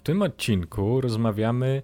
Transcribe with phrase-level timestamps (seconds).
[0.00, 1.82] W tym odcinku rozmawiamy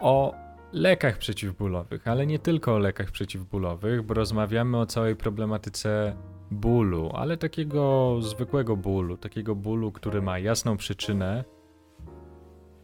[0.00, 0.34] o
[0.72, 6.16] lekach przeciwbólowych, ale nie tylko o lekach przeciwbólowych, bo rozmawiamy o całej problematyce
[6.50, 11.44] bólu, ale takiego zwykłego bólu, takiego bólu, który ma jasną przyczynę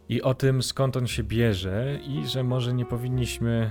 [0.09, 3.71] i o tym skąd on się bierze i że może nie powinniśmy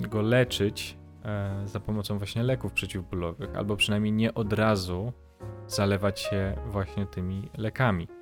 [0.00, 5.12] go leczyć e, za pomocą właśnie leków przeciwbólowych, albo przynajmniej nie od razu
[5.66, 8.19] zalewać się właśnie tymi lekami.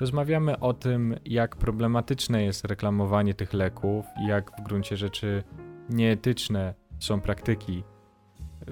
[0.00, 5.42] Rozmawiamy o tym, jak problematyczne jest reklamowanie tych leków, jak w gruncie rzeczy
[5.90, 7.84] nieetyczne są praktyki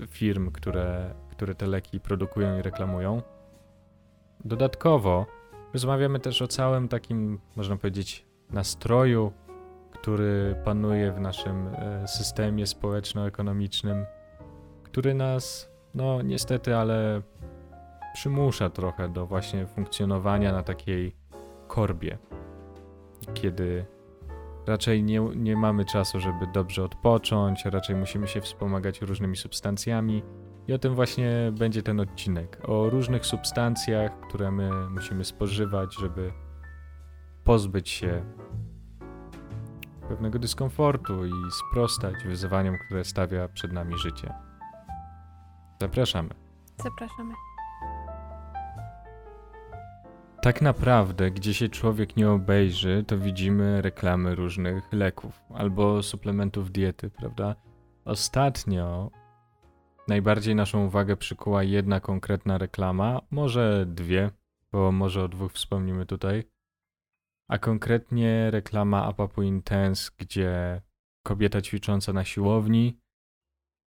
[0.09, 3.23] firm, które, które te leki produkują i reklamują.
[4.45, 5.27] Dodatkowo
[5.73, 9.33] rozmawiamy też o całym takim, można powiedzieć, nastroju,
[9.91, 14.07] który panuje w naszym e, systemie społeczno-ekonomicznym,
[14.83, 17.23] który nas, no niestety, ale
[18.15, 21.17] przymusza trochę do właśnie funkcjonowania na takiej
[21.69, 22.19] korbie,
[23.35, 23.87] kiedy
[24.67, 30.23] raczej nie, nie mamy czasu, żeby dobrze odpocząć, raczej musimy się wspomagać różnymi substancjami.
[30.69, 32.59] I o tym właśnie będzie ten odcinek.
[32.63, 36.33] O różnych substancjach, które my musimy spożywać, żeby
[37.45, 38.25] pozbyć się
[40.09, 44.35] pewnego dyskomfortu i sprostać wyzwaniom, które stawia przed nami życie.
[45.81, 46.31] Zapraszamy.
[46.83, 47.35] Zapraszamy.
[50.45, 57.11] Tak naprawdę, gdzie się człowiek nie obejrzy, to widzimy reklamy różnych leków albo suplementów diety,
[57.11, 57.57] prawda?
[58.05, 59.11] Ostatnio
[60.09, 64.31] najbardziej naszą uwagę przykuła jedna konkretna reklama, może dwie,
[64.73, 66.45] bo może o dwóch wspomnimy tutaj.
[67.49, 70.83] A konkretnie reklama Apapu Intense, gdzie
[71.23, 73.01] kobieta ćwicząca na siłowni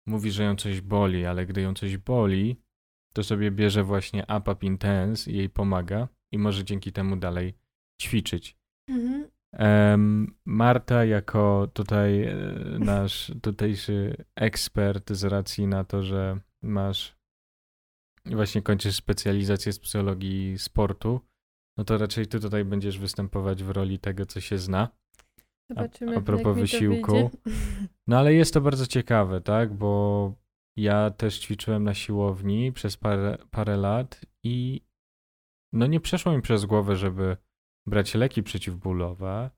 [0.06, 2.62] mówi, że ją coś boli, ale gdy ją coś boli,
[3.14, 7.54] to sobie bierze właśnie Apap Intense i jej pomaga i może dzięki temu dalej
[8.02, 8.56] ćwiczyć.
[8.88, 9.26] Mhm.
[10.46, 12.36] Marta, jako tutaj e,
[12.92, 17.16] nasz tutejszy ekspert, z racji na to, że masz
[18.26, 21.20] właśnie kończysz specjalizację z psychologii sportu,
[21.76, 24.88] no to raczej ty tutaj będziesz występować w roli tego, co się zna.
[25.70, 27.30] Zobaczymy, a, a propos wysiłku.
[28.06, 29.74] No ale jest to bardzo ciekawe, tak?
[29.74, 30.32] Bo
[30.76, 34.80] ja też ćwiczyłem na siłowni przez parę, parę lat i
[35.72, 37.36] no nie przeszło mi przez głowę, żeby
[37.86, 39.50] brać leki przeciwbólowe.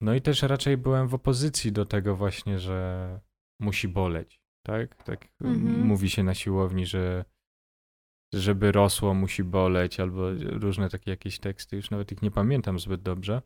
[0.00, 3.20] No i też raczej byłem w opozycji do tego właśnie, że
[3.60, 5.04] musi boleć, tak?
[5.04, 5.86] Tak mhm.
[5.86, 7.24] mówi się na siłowni, że
[8.34, 13.02] żeby rosło musi boleć, albo różne takie jakieś teksty, już nawet ich nie pamiętam zbyt
[13.02, 13.42] dobrze.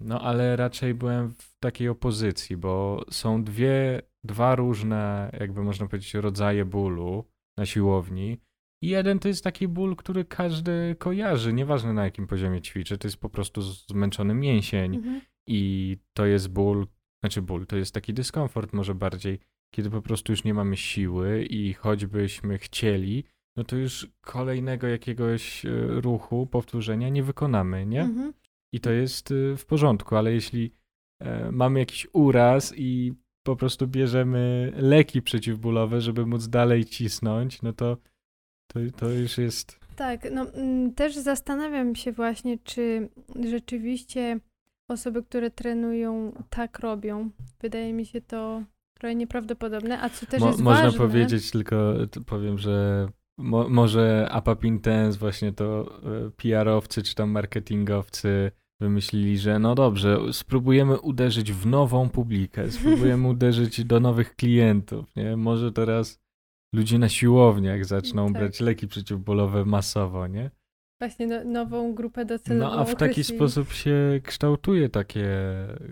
[0.00, 6.14] No ale raczej byłem w takiej opozycji, bo są dwie, dwa różne, jakby można powiedzieć,
[6.14, 7.24] rodzaje bólu
[7.56, 8.40] na siłowni.
[8.82, 13.08] I jeden to jest taki ból, który każdy kojarzy, nieważne na jakim poziomie ćwiczy, to
[13.08, 15.20] jest po prostu zmęczony mięsień mhm.
[15.46, 16.86] i to jest ból,
[17.20, 19.38] znaczy ból, to jest taki dyskomfort może bardziej,
[19.74, 23.24] kiedy po prostu już nie mamy siły i choćbyśmy chcieli,
[23.56, 28.02] no to już kolejnego jakiegoś e, ruchu, powtórzenia nie wykonamy, nie?
[28.02, 28.32] Mhm.
[28.72, 30.74] I to jest e, w porządku, ale jeśli
[31.20, 37.72] e, mamy jakiś uraz i po prostu bierzemy leki przeciwbólowe, żeby móc dalej cisnąć, no
[37.72, 37.96] to
[38.72, 39.78] to, to już jest.
[39.96, 43.08] Tak, no mm, też zastanawiam się właśnie, czy
[43.44, 44.40] rzeczywiście
[44.88, 47.30] osoby, które trenują, tak robią.
[47.60, 48.62] Wydaje mi się to
[48.94, 50.98] trochę nieprawdopodobne, a co też Mo, jest można ważne...
[50.98, 51.94] powiedzieć, tylko
[52.26, 59.58] powiem, że mo, może Apap Intense, właśnie to e, PR-owcy czy tam marketingowcy wymyślili, że
[59.58, 65.36] no dobrze, spróbujemy uderzyć w nową publikę, spróbujemy uderzyć do nowych klientów, nie?
[65.36, 66.21] Może teraz
[66.74, 68.32] ludzie na siłowniach zaczną tak.
[68.32, 70.50] brać leki przeciwbólowe masowo, nie?
[71.00, 72.74] Właśnie no, nową grupę docelową.
[72.74, 75.28] No a w taki sposób się kształtuje takie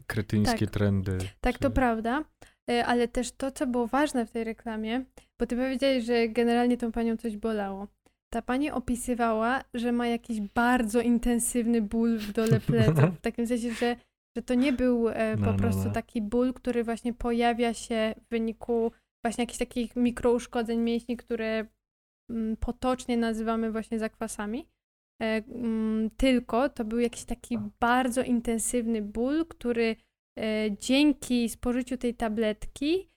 [0.06, 0.74] kretyńskie tak.
[0.74, 1.18] trendy.
[1.40, 1.60] Tak, czy...
[1.60, 2.24] to prawda.
[2.70, 5.04] E, ale też to, co było ważne w tej reklamie,
[5.40, 7.86] bo ty powiedziałeś, że generalnie tą panią coś bolało.
[8.32, 13.18] Ta pani opisywała, że ma jakiś bardzo intensywny ból w dole pleców.
[13.18, 13.96] W takim sensie, że,
[14.36, 15.90] że to nie był e, po no, no, prostu no.
[15.90, 18.92] taki ból, który właśnie pojawia się w wyniku
[19.24, 21.66] właśnie jakichś takich mikrouszkodzeń mięśni, które
[22.30, 24.68] mm, potocznie nazywamy właśnie zakwasami.
[25.22, 29.96] E, mm, tylko to był jakiś taki bardzo intensywny ból, który
[30.38, 33.10] e, dzięki spożyciu tej tabletki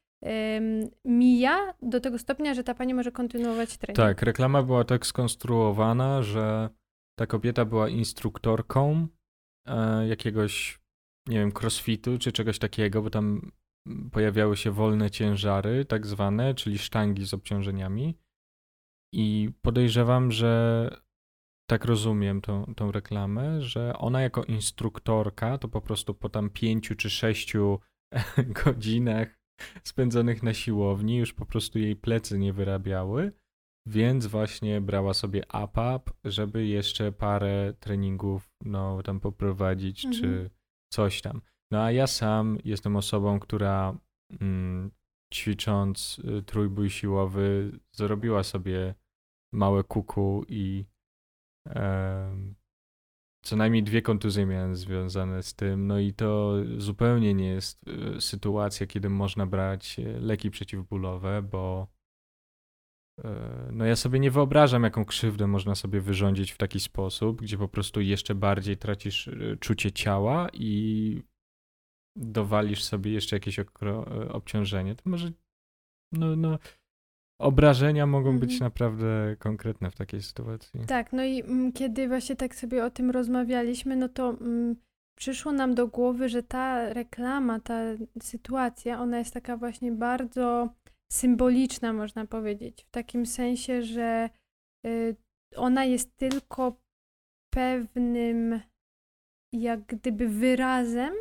[1.06, 3.98] mija do tego stopnia, że ta pani może kontynuować trening.
[3.98, 6.70] Tak, reklama była tak skonstruowana, że
[7.20, 9.08] ta kobieta była instruktorką
[9.68, 10.80] e, jakiegoś,
[11.28, 13.52] nie wiem, crossfitu czy czegoś takiego, bo tam
[14.12, 18.18] pojawiały się wolne ciężary, tak zwane, czyli sztangi z obciążeniami.
[19.14, 20.90] I podejrzewam, że
[21.70, 26.96] tak rozumiem tą, tą reklamę, że ona jako instruktorka to po prostu po tam pięciu
[26.96, 27.80] czy sześciu
[28.64, 29.40] godzinach
[29.84, 33.32] spędzonych na siłowni już po prostu jej plecy nie wyrabiały,
[33.88, 40.24] więc właśnie brała sobie APAP, żeby jeszcze parę treningów no, tam poprowadzić mhm.
[40.24, 40.50] czy
[40.94, 41.42] coś tam.
[41.74, 43.98] No a ja sam jestem osobą, która
[44.42, 44.92] mm,
[45.34, 48.96] ćwicząc y, trójbój siłowy zrobiła sobie
[49.54, 50.86] małe kuku i
[51.70, 52.56] e,
[53.44, 55.88] co najmniej dwie kontuzje miałem związane z tym.
[55.88, 61.88] No i to zupełnie nie jest y, sytuacja, kiedy można brać y, leki przeciwbólowe, bo
[63.24, 67.58] e, no ja sobie nie wyobrażam, jaką krzywdę można sobie wyrządzić w taki sposób, gdzie
[67.58, 69.30] po prostu jeszcze bardziej tracisz
[69.60, 71.33] czucie ciała i
[72.16, 73.60] dowalisz sobie jeszcze jakieś
[74.30, 75.32] obciążenie, to może
[76.12, 76.60] no, no,
[77.40, 78.40] obrażenia mogą mhm.
[78.40, 80.86] być naprawdę konkretne w takiej sytuacji.
[80.88, 84.76] Tak, no i mm, kiedy właśnie tak sobie o tym rozmawialiśmy, no to mm,
[85.18, 87.80] przyszło nam do głowy, że ta reklama, ta
[88.22, 90.70] sytuacja, ona jest taka właśnie bardzo
[91.12, 92.84] symboliczna, można powiedzieć.
[92.84, 94.30] W takim sensie, że
[94.88, 95.16] y,
[95.56, 96.82] ona jest tylko
[97.54, 98.60] pewnym
[99.54, 101.14] jak gdyby wyrazem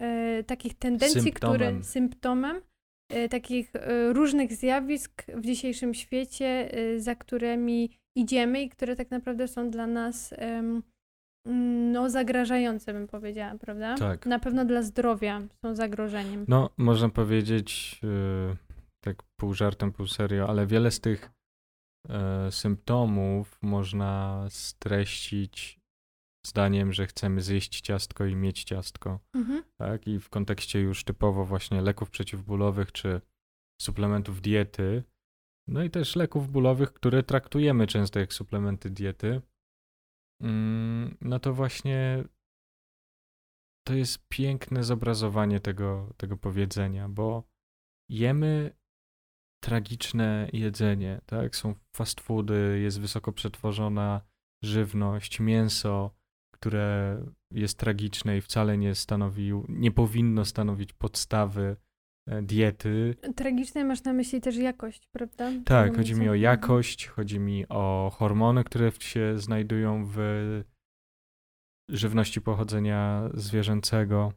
[0.00, 1.56] y, takich tendencji, symptomem.
[1.56, 2.60] które symptomem,
[3.12, 9.48] Y, takich y, różnych zjawisk w dzisiejszym świecie, za którymi idziemy i które tak naprawdę
[9.48, 10.34] są dla nas
[11.92, 13.94] no, zagrażające, bym powiedziała, prawda?
[13.94, 14.26] Tak.
[14.26, 16.44] Na pewno dla zdrowia są zagrożeniem.
[16.48, 18.00] No, można powiedzieć,
[19.04, 21.30] tak pół żartem, pół serio, ale wiele z tych
[22.50, 25.79] symptomów można streścić
[26.46, 29.20] zdaniem, że chcemy zjeść ciastko i mieć ciastko.
[29.34, 29.64] Mhm.
[29.76, 30.06] Tak?
[30.06, 33.20] I w kontekście już typowo właśnie leków przeciwbólowych czy
[33.82, 35.04] suplementów diety,
[35.68, 39.42] no i też leków bólowych, które traktujemy często jak suplementy diety,
[40.42, 42.24] mm, no to właśnie
[43.86, 47.44] to jest piękne zobrazowanie tego, tego powiedzenia, bo
[48.08, 48.76] jemy
[49.64, 51.56] tragiczne jedzenie, tak?
[51.56, 54.20] Są fast foody, jest wysoko przetworzona
[54.64, 56.19] żywność, mięso,
[56.60, 57.16] które
[57.50, 61.76] jest tragiczne i wcale nie stanowi, nie powinno stanowić podstawy
[62.26, 63.16] e, diety.
[63.36, 65.50] Tragiczne masz na myśli też jakość, prawda?
[65.64, 70.18] Tak, chodzi mi o jakość, chodzi mi o hormony, które się znajdują w
[71.88, 74.32] żywności pochodzenia zwierzęcego.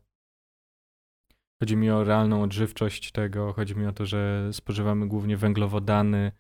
[1.62, 6.32] Chodzi mi o realną odżywczość tego, chodzi mi o to, że spożywamy głównie węglowodany,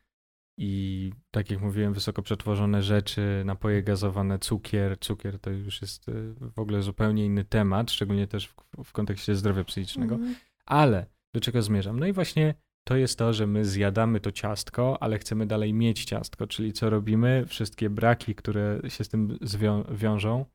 [0.58, 5.00] i tak jak mówiłem, wysoko przetworzone rzeczy, napoje gazowane, cukier.
[5.00, 9.36] Cukier to już jest y, w ogóle zupełnie inny temat, szczególnie też w, w kontekście
[9.36, 10.16] zdrowia psychicznego.
[10.16, 10.36] Mm.
[10.66, 12.00] Ale do czego zmierzam?
[12.00, 12.54] No i właśnie
[12.88, 16.90] to jest to, że my zjadamy to ciastko, ale chcemy dalej mieć ciastko, czyli co
[16.90, 17.46] robimy?
[17.48, 20.46] Wszystkie braki, które się z tym zwią- wiążą,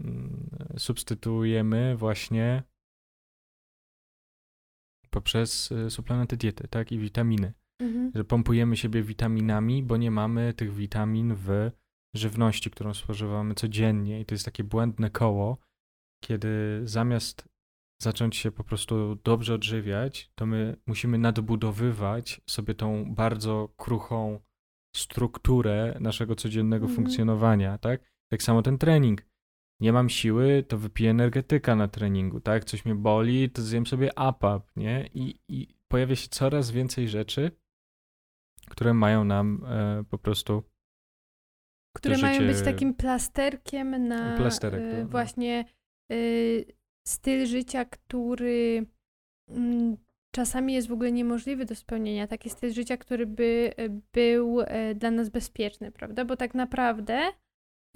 [0.00, 2.62] mm, substytuujemy właśnie
[5.10, 7.52] poprzez y, suplementy diety, tak, i witaminy
[7.82, 8.12] mhm.
[8.14, 11.70] że pompujemy siebie witaminami, bo nie mamy tych witamin w
[12.14, 14.20] żywności, którą spożywamy codziennie.
[14.20, 15.58] I to jest takie błędne koło,
[16.24, 17.48] kiedy zamiast
[18.02, 24.40] zacząć się po prostu dobrze odżywiać, to my musimy nadbudowywać sobie tą bardzo kruchą
[24.96, 26.96] strukturę naszego codziennego mhm.
[26.96, 28.12] funkcjonowania, tak?
[28.30, 29.26] Tak samo ten trening.
[29.80, 32.64] Nie mam siły, to wypiję energetyka na treningu, tak?
[32.64, 35.10] Coś mnie boli, to zjem sobie APAP, nie?
[35.14, 37.50] I, I pojawia się coraz więcej rzeczy,
[38.68, 40.62] które mają nam e, po prostu.
[41.96, 42.46] Które mają życie...
[42.52, 45.64] być takim plasterkiem na Plasterek, e, właśnie
[46.12, 46.16] e,
[47.08, 48.86] styl życia, który
[49.48, 49.96] mm,
[50.34, 52.26] czasami jest w ogóle niemożliwy do spełnienia.
[52.26, 56.24] Taki styl życia, który by e, był e, dla nas bezpieczny, prawda?
[56.24, 57.32] Bo tak naprawdę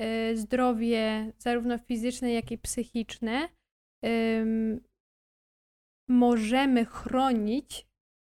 [0.01, 3.49] e, zdrowie, zarówno fizyczne, jak i psychiczne,
[6.09, 7.87] możemy chronić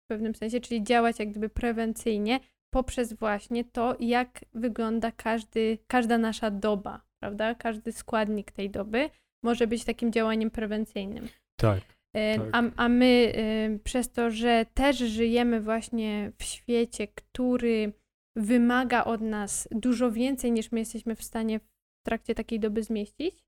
[0.07, 2.39] w pewnym sensie, czyli działać jak gdyby prewencyjnie
[2.73, 7.55] poprzez właśnie to, jak wygląda każdy, każda nasza doba, prawda?
[7.55, 9.09] Każdy składnik tej doby
[9.43, 11.27] może być takim działaniem prewencyjnym.
[11.59, 11.81] Tak.
[12.13, 12.49] E, tak.
[12.51, 17.93] A, a my e, przez to, że też żyjemy właśnie w świecie, który
[18.35, 21.63] wymaga od nas dużo więcej niż my jesteśmy w stanie w
[22.05, 23.46] trakcie takiej doby zmieścić,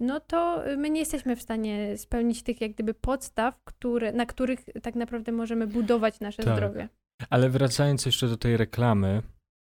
[0.00, 4.64] no to my nie jesteśmy w stanie spełnić tych jak gdyby podstaw, które, na których
[4.82, 6.56] tak naprawdę możemy budować nasze tak.
[6.56, 6.88] zdrowie.
[7.30, 9.22] Ale wracając jeszcze do tej reklamy,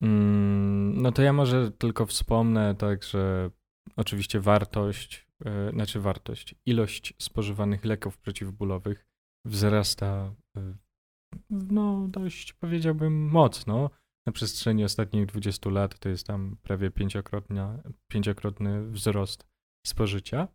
[0.03, 3.51] mm, no to ja może tylko wspomnę tak, że
[3.97, 9.07] oczywiście wartość, yy, znaczy wartość, ilość spożywanych leków przeciwbólowych
[9.47, 10.75] wzrasta yy,
[11.51, 13.91] no dość powiedziałbym mocno
[14.27, 16.91] na przestrzeni ostatnich 20 lat to jest tam prawie
[18.09, 19.47] pięciokrotny wzrost
[19.87, 20.49] spożycia.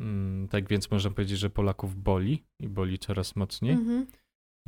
[0.00, 4.06] Mm, tak więc można powiedzieć, że Polaków boli i boli coraz mocniej, mhm.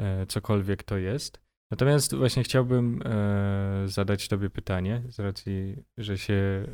[0.00, 1.40] E, cokolwiek to jest.
[1.70, 6.66] Natomiast właśnie chciałbym e, zadać Tobie pytanie, z racji, że się e,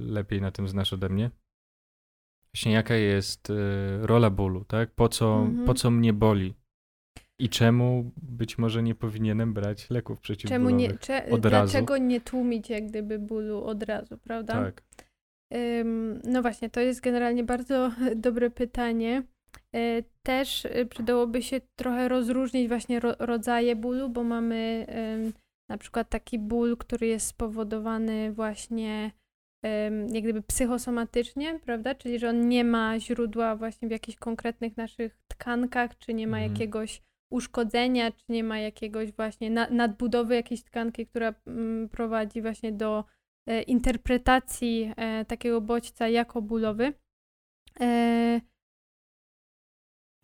[0.00, 1.30] lepiej na tym znasz ode mnie.
[2.54, 3.52] Właśnie jaka jest
[4.00, 4.90] rola bólu, tak?
[4.90, 5.66] Po co, mhm.
[5.66, 6.54] po co mnie boli?
[7.40, 11.72] I czemu być może nie powinienem brać leków przeciwbólowych czemu nie, cze, od razu?
[11.72, 14.52] Dlaczego nie tłumić jak gdyby bólu od razu, prawda?
[14.52, 14.82] Tak.
[16.24, 19.22] No właśnie, to jest generalnie bardzo dobre pytanie.
[19.74, 24.86] E, też e, przydałoby się trochę rozróżnić właśnie ro rodzaje bólu, bo mamy
[25.68, 29.10] na przykład taki ból, który jest spowodowany właśnie
[30.12, 31.94] jak gdyby psychosomatycznie, prawda?
[31.94, 36.36] Czyli, że on nie ma źródła właśnie w jakichś konkretnych naszych tkankach, czy nie ma
[36.36, 36.52] mhm.
[36.52, 43.04] jakiegoś uszkodzenia, czy nie ma jakiegoś właśnie nadbudowy jakiejś tkanki, która mm, prowadzi właśnie do
[43.66, 46.92] interpretacji e, takiego bodźca jako bólowy.
[47.80, 48.40] E,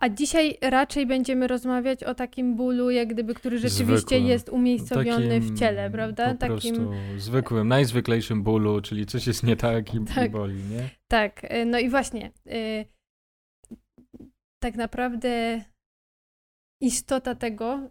[0.01, 4.27] a dzisiaj raczej będziemy rozmawiać o takim bólu, jak gdyby, który rzeczywiście zwykłym.
[4.27, 6.35] jest umiejscowiony takim w ciele, prawda?
[6.35, 10.31] Po takim zwykłym, najzwyklejszym bólu, czyli coś jest nie tak i, tak.
[10.31, 10.91] boli, nie?
[11.09, 12.31] Tak, no i właśnie
[14.63, 15.65] tak naprawdę
[16.83, 17.91] istota tego,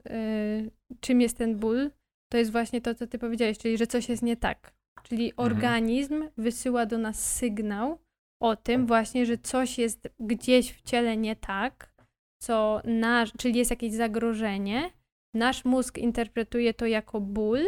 [0.99, 1.91] czym jest ten ból,
[2.31, 4.78] to jest właśnie to, co ty powiedziałeś, czyli że coś jest nie tak.
[5.03, 5.51] Czyli mhm.
[5.51, 7.99] organizm wysyła do nas sygnał
[8.41, 11.93] o tym właśnie, że coś jest gdzieś w ciele nie tak,
[12.41, 14.89] co nasz, czyli jest jakieś zagrożenie.
[15.35, 17.59] Nasz mózg interpretuje to jako ból.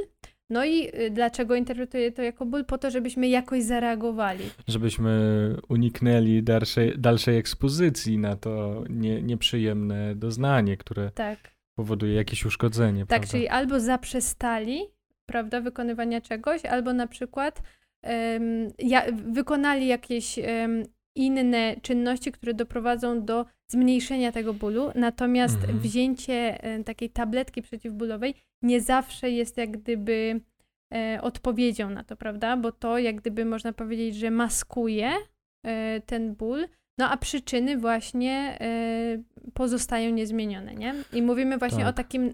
[0.50, 2.66] No i y, dlaczego interpretuje to jako ból?
[2.66, 4.44] Po to, żebyśmy jakoś zareagowali.
[4.68, 5.12] Żebyśmy
[5.70, 11.40] uniknęli dalszej, dalszej ekspozycji na to nie, nieprzyjemne doznanie, które tak.
[11.76, 13.00] powoduje jakieś uszkodzenie.
[13.00, 13.28] Tak, prawda?
[13.28, 14.82] czyli albo zaprzestali
[15.32, 17.62] prawda, wykonywania czegoś, albo na przykład
[18.04, 20.84] um, ja, wykonali jakieś um,
[21.16, 25.80] inne czynności, które doprowadzą do zmniejszenia tego bólu, natomiast mhm.
[25.80, 30.42] wzięcie um, takiej tabletki przeciwbólowej nie zawsze jest jak gdyby
[30.94, 32.58] e, odpowiedzią na to, prawda?
[32.58, 35.12] Bo to jak gdyby można powiedzieć, że maskuje
[35.64, 39.24] e, ten ból, no a przyczyny właśnie e,
[39.54, 40.96] pozostają niezmienione, nie?
[41.14, 41.88] I mówimy właśnie tak.
[41.88, 42.34] o takim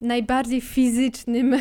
[0.00, 1.56] najbardziej fizycznym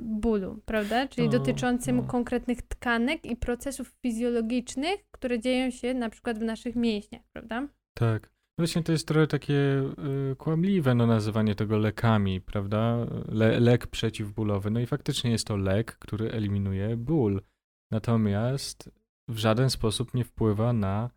[0.00, 1.08] bólu, prawda?
[1.08, 7.22] Czyli dotyczącym konkretnych tkanek i procesów fizjologicznych, które dzieją się na przykład w naszych mięśniach,
[7.32, 7.68] prawda?
[7.94, 8.34] Tak.
[8.58, 9.82] Właśnie to jest trochę takie
[10.32, 13.06] y, kłamliwe, no, nazywanie tego lekami, prawda?
[13.28, 14.70] Le, lek przeciwbólowy.
[14.70, 17.42] No i faktycznie jest to lek, który eliminuje ból.
[17.90, 18.90] Natomiast
[19.28, 21.10] w żaden sposób nie wpływa na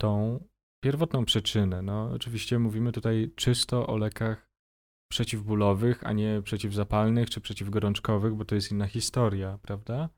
[0.00, 0.44] tą
[0.80, 1.82] pierwotną przyczynę.
[1.82, 4.43] No, oczywiście mówimy tutaj czysto o lekach
[5.14, 10.08] przeciwbólowych, a nie przeciwzapalnych czy przeciwgorączkowych, bo to jest inna historia, prawda?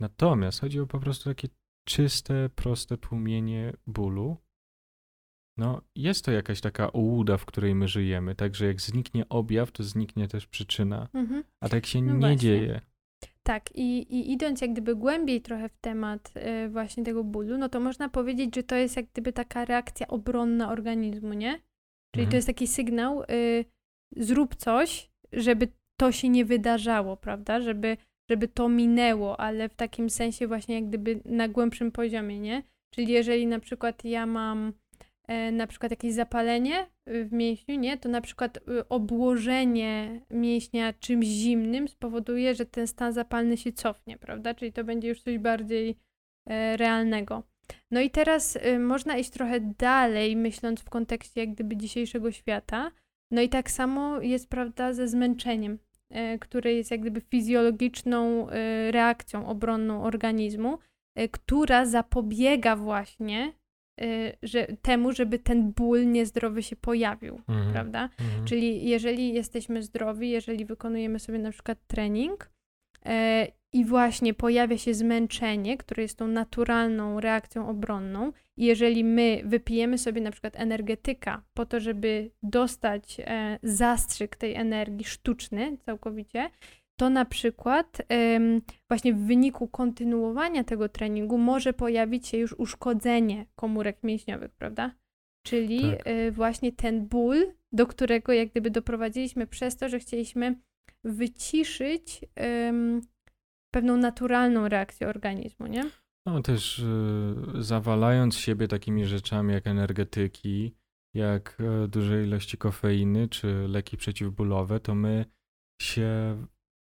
[0.00, 1.48] Natomiast chodzi o po prostu takie
[1.88, 4.36] czyste, proste tłumienie bólu.
[5.58, 9.82] No, jest to jakaś taka ułuda, w której my żyjemy, także jak zniknie objaw, to
[9.82, 11.08] zniknie też przyczyna.
[11.14, 11.44] Mhm.
[11.60, 12.36] A tak się no nie właśnie.
[12.36, 12.80] dzieje.
[13.42, 17.68] Tak, i, i idąc jak gdyby głębiej trochę w temat y, właśnie tego bólu, no
[17.68, 21.52] to można powiedzieć, że to jest jak gdyby taka reakcja obronna organizmu, nie?
[22.14, 22.30] Czyli mhm.
[22.30, 23.64] to jest taki sygnał, y,
[24.16, 27.60] zrób coś, żeby to się nie wydarzało, prawda?
[27.60, 27.96] Żeby,
[28.30, 32.62] żeby to minęło, ale w takim sensie właśnie jak gdyby na głębszym poziomie, nie?
[32.94, 34.72] Czyli jeżeli na przykład ja mam
[35.28, 37.98] e, na przykład jakieś zapalenie w mięśniu, nie?
[37.98, 44.18] To na przykład y, obłożenie mięśnia czymś zimnym spowoduje, że ten stan zapalny się cofnie,
[44.18, 44.54] prawda?
[44.54, 45.96] Czyli to będzie już coś bardziej
[46.46, 47.42] e, realnego.
[47.90, 52.90] No i teraz y, można iść trochę dalej, myśląc w kontekście jak gdyby dzisiejszego świata,
[53.30, 55.78] no i tak samo jest, prawda, ze zmęczeniem,
[56.10, 60.78] e, które jest jak gdyby fizjologiczną e, reakcją obronną organizmu,
[61.14, 63.52] e, która zapobiega właśnie
[64.42, 67.72] że, temu, żeby ten ból niezdrowy się pojawił, mhm.
[67.72, 68.08] prawda?
[68.20, 68.44] Mhm.
[68.44, 72.50] Czyli jeżeli jesteśmy zdrowi, jeżeli wykonujemy sobie na przykład trening
[73.76, 78.32] i właśnie pojawia się zmęczenie, które jest tą naturalną reakcją obronną.
[78.56, 84.54] I jeżeli my wypijemy sobie na przykład energetyka po to, żeby dostać e, zastrzyk tej
[84.54, 86.50] energii sztuczny całkowicie,
[86.98, 88.02] to na przykład
[88.88, 94.90] właśnie w wyniku kontynuowania tego treningu może pojawić się już uszkodzenie komórek mięśniowych, prawda?
[95.46, 96.00] Czyli tak.
[96.04, 100.54] e, właśnie ten ból, do którego jak gdyby doprowadziliśmy przez to, że chcieliśmy
[101.04, 102.20] wyciszyć
[103.76, 105.90] pewną naturalną reakcję organizmu, nie?
[106.26, 110.74] No też y, zawalając siebie takimi rzeczami jak energetyki,
[111.14, 115.24] jak y, duże ilości kofeiny czy leki przeciwbólowe, to my
[115.82, 116.36] się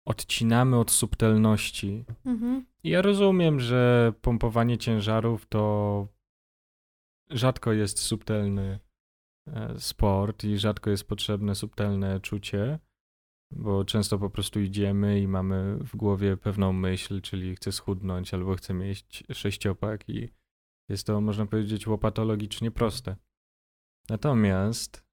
[0.08, 2.04] odcinamy od subtelności.
[2.24, 2.66] Mhm.
[2.84, 6.06] Ja rozumiem, że pompowanie ciężarów to
[7.30, 8.78] rzadko jest subtelny
[9.46, 12.78] e, sport i rzadko jest potrzebne subtelne czucie,
[13.50, 18.54] bo często po prostu idziemy i mamy w głowie pewną myśl, czyli chcę schudnąć albo
[18.54, 20.28] chcę mieć sześciopak i
[20.88, 23.16] jest to, można powiedzieć, łopatologicznie proste.
[24.08, 25.04] Natomiast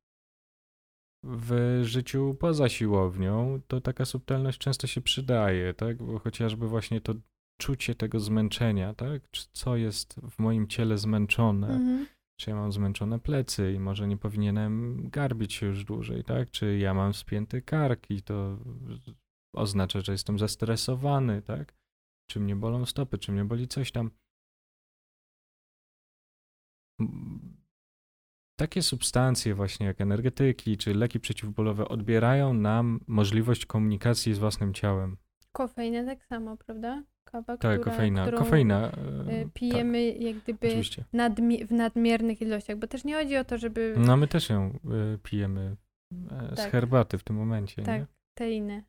[1.24, 6.04] w życiu poza siłownią to taka subtelność często się przydaje, tak?
[6.04, 7.14] Bo chociażby właśnie to
[7.62, 9.22] czucie tego zmęczenia, tak?
[9.54, 11.68] Co jest w moim ciele zmęczone?
[11.68, 12.17] Mhm.
[12.40, 16.52] Czy ja mam zmęczone plecy i może nie powinienem garbić się już dłużej, tak?
[16.52, 18.58] Czy ja mam spięty kark i to
[19.56, 21.76] oznacza, że jestem zestresowany, tak?
[22.30, 24.12] Czy mnie bolą stopy, czy mnie boli coś tam
[28.60, 35.18] takie substancje właśnie jak energetyki czy leki przeciwbólowe odbierają nam możliwość komunikacji z własnym ciałem.
[35.52, 37.04] Kofeina tak samo, prawda?
[37.32, 38.32] Kawa, tak, która, kofeina.
[38.32, 38.92] kofeina
[39.28, 40.82] yy, pijemy tak, jak gdyby
[41.14, 43.96] nadmi w nadmiernych ilościach, bo też nie chodzi o to, żeby...
[43.98, 44.80] No my też ją
[45.16, 45.76] y, pijemy
[46.14, 46.72] y, z tak.
[46.72, 48.08] herbaty w tym momencie, Tak, nie?
[48.38, 48.84] teinę.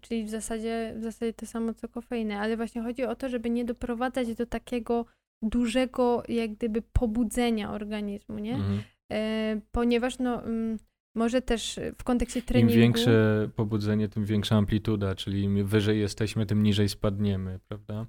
[0.00, 3.50] Czyli w zasadzie, w zasadzie to samo co kofeinę, ale właśnie chodzi o to, żeby
[3.50, 5.06] nie doprowadzać do takiego
[5.42, 8.54] dużego jak gdyby pobudzenia organizmu, nie?
[8.54, 8.82] Mhm.
[9.12, 10.78] E, ponieważ no, mm,
[11.16, 12.72] może też w kontekście treningu...
[12.72, 18.06] Im większe pobudzenie, tym większa amplituda, czyli im wyżej jesteśmy, tym niżej spadniemy, prawda?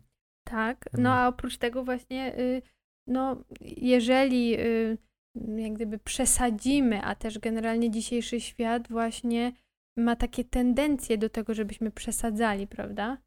[0.47, 1.17] Tak, no mhm.
[1.17, 2.61] a oprócz tego właśnie, y,
[3.07, 3.43] no
[3.77, 4.97] jeżeli y,
[5.55, 9.51] jak gdyby przesadzimy, a też generalnie dzisiejszy świat właśnie
[9.97, 13.17] ma takie tendencje do tego, żebyśmy przesadzali, prawda?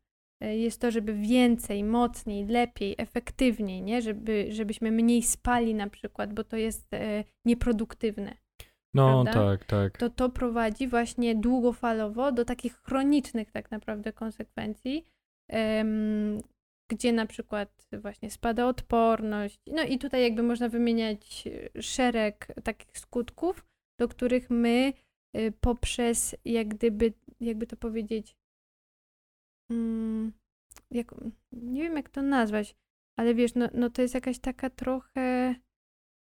[0.41, 4.03] Jest to, żeby więcej, mocniej, lepiej, efektywniej, nie?
[4.03, 6.91] Żeby, żebyśmy mniej spali na przykład, bo to jest
[7.45, 8.37] nieproduktywne.
[8.95, 9.33] No prawda?
[9.33, 9.99] tak, tak.
[9.99, 15.05] To to prowadzi właśnie długofalowo do takich chronicznych tak naprawdę konsekwencji,
[16.91, 19.61] gdzie na przykład właśnie spada odporność.
[19.67, 21.49] No i tutaj jakby można wymieniać
[21.81, 23.65] szereg takich skutków,
[23.99, 24.93] do których my
[25.37, 28.37] y, poprzez jak gdyby, jakby to powiedzieć,
[29.71, 30.33] mm,
[30.91, 31.15] jak,
[31.53, 32.76] nie wiem jak to nazwać,
[33.19, 35.55] ale wiesz, no, no to jest jakaś taka trochę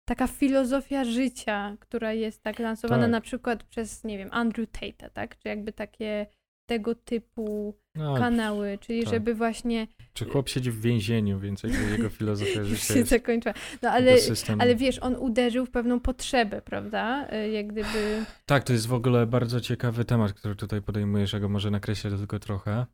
[0.06, 3.10] taka filozofia życia, która jest tak lansowana tak.
[3.10, 5.38] na przykład przez, nie wiem, Andrew Tate, tak?
[5.38, 6.26] Czy jakby takie
[6.66, 9.14] tego typu no, kanały, czyli tak.
[9.14, 9.86] żeby właśnie...
[10.12, 13.54] Czy chłop siedzi w więzieniu, więc jego filozofia życia się zakończyła.
[13.82, 14.16] No ale,
[14.58, 17.28] ale wiesz, on uderzył w pewną potrzebę, prawda?
[17.32, 18.24] Y, jak gdyby...
[18.46, 22.10] Tak, to jest w ogóle bardzo ciekawy temat, który tutaj podejmujesz, ja go może nakreślę
[22.10, 22.86] tylko trochę.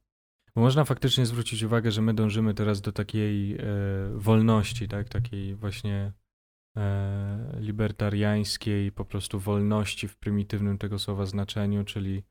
[0.55, 3.59] Bo można faktycznie zwrócić uwagę, że my dążymy teraz do takiej e,
[4.14, 5.09] wolności, tak?
[5.09, 6.12] Takiej właśnie
[6.77, 12.23] e, libertariańskiej po prostu wolności w prymitywnym tego słowa znaczeniu, czyli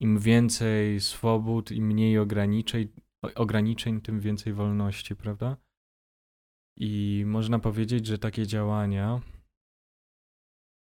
[0.00, 2.88] im więcej swobód, im mniej ograniczeń,
[3.34, 5.56] ograniczeń, tym więcej wolności, prawda?
[6.78, 9.20] I można powiedzieć, że takie działania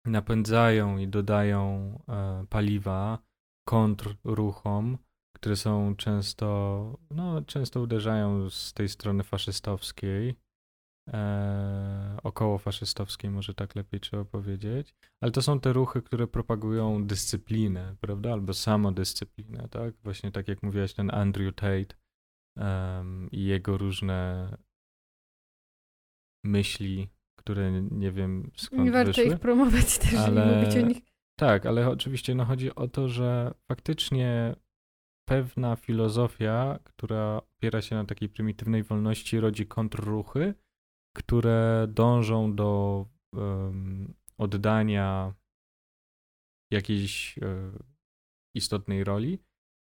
[0.06, 1.62] napędzają i dodają
[2.08, 3.18] e, paliwa
[3.68, 4.98] kontrruchom,
[5.36, 10.34] które są często, no, często uderzają z tej strony faszystowskiej,
[11.08, 17.06] e, około faszystowskiej, może tak lepiej trzeba powiedzieć, ale to są te ruchy, które propagują
[17.06, 21.96] dyscyplinę, prawda, albo samodyscyplinę, tak, właśnie tak jak mówiłaś, ten Andrew Tate
[22.56, 24.48] um, i jego różne
[26.44, 30.46] myśli, które nie wiem skąd Nie warto wyszły, ich promować też, ale...
[30.46, 31.02] nie mówić o nich.
[31.38, 34.56] Tak, ale oczywiście no, chodzi o to, że faktycznie
[35.28, 40.54] pewna filozofia, która opiera się na takiej prymitywnej wolności, rodzi kontrruchy,
[41.16, 43.06] które dążą do
[44.38, 45.34] oddania
[46.72, 47.78] jakiejś um,
[48.54, 49.38] istotnej roli,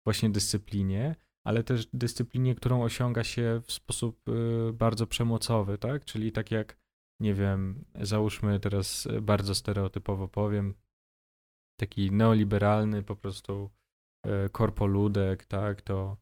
[0.05, 1.15] właśnie dyscyplinie,
[1.47, 6.05] ale też dyscyplinie, którą osiąga się w sposób y, bardzo przemocowy, tak?
[6.05, 6.79] Czyli tak jak,
[7.21, 10.75] nie wiem, załóżmy teraz bardzo stereotypowo powiem,
[11.79, 13.69] taki neoliberalny po prostu
[14.25, 16.17] E, korpoludek, tak, to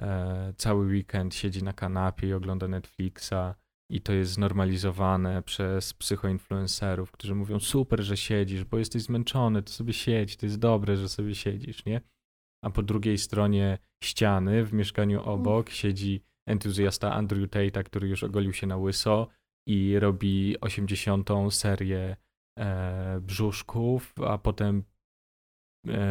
[0.00, 3.54] e, cały weekend siedzi na kanapie i ogląda Netflixa
[3.90, 9.72] i to jest znormalizowane przez psychoinfluencerów, którzy mówią super, że siedzisz, bo jesteś zmęczony, to
[9.72, 12.00] sobie siedź, to jest dobre, że sobie siedzisz, nie?
[12.64, 18.52] A po drugiej stronie ściany w mieszkaniu obok siedzi entuzjasta Andrew Tate'a, który już ogolił
[18.52, 19.28] się na łyso
[19.66, 21.30] i robi 80.
[21.50, 22.16] serię
[22.58, 24.84] e, brzuszków, a potem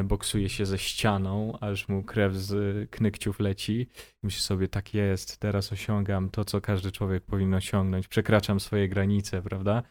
[0.04, 3.88] boksuje się ze ścianą, aż mu krew z knykciów leci.
[4.24, 9.42] Myśli sobie, tak jest, teraz osiągam to, co każdy człowiek powinien osiągnąć, przekraczam swoje granice,
[9.42, 9.84] prawda?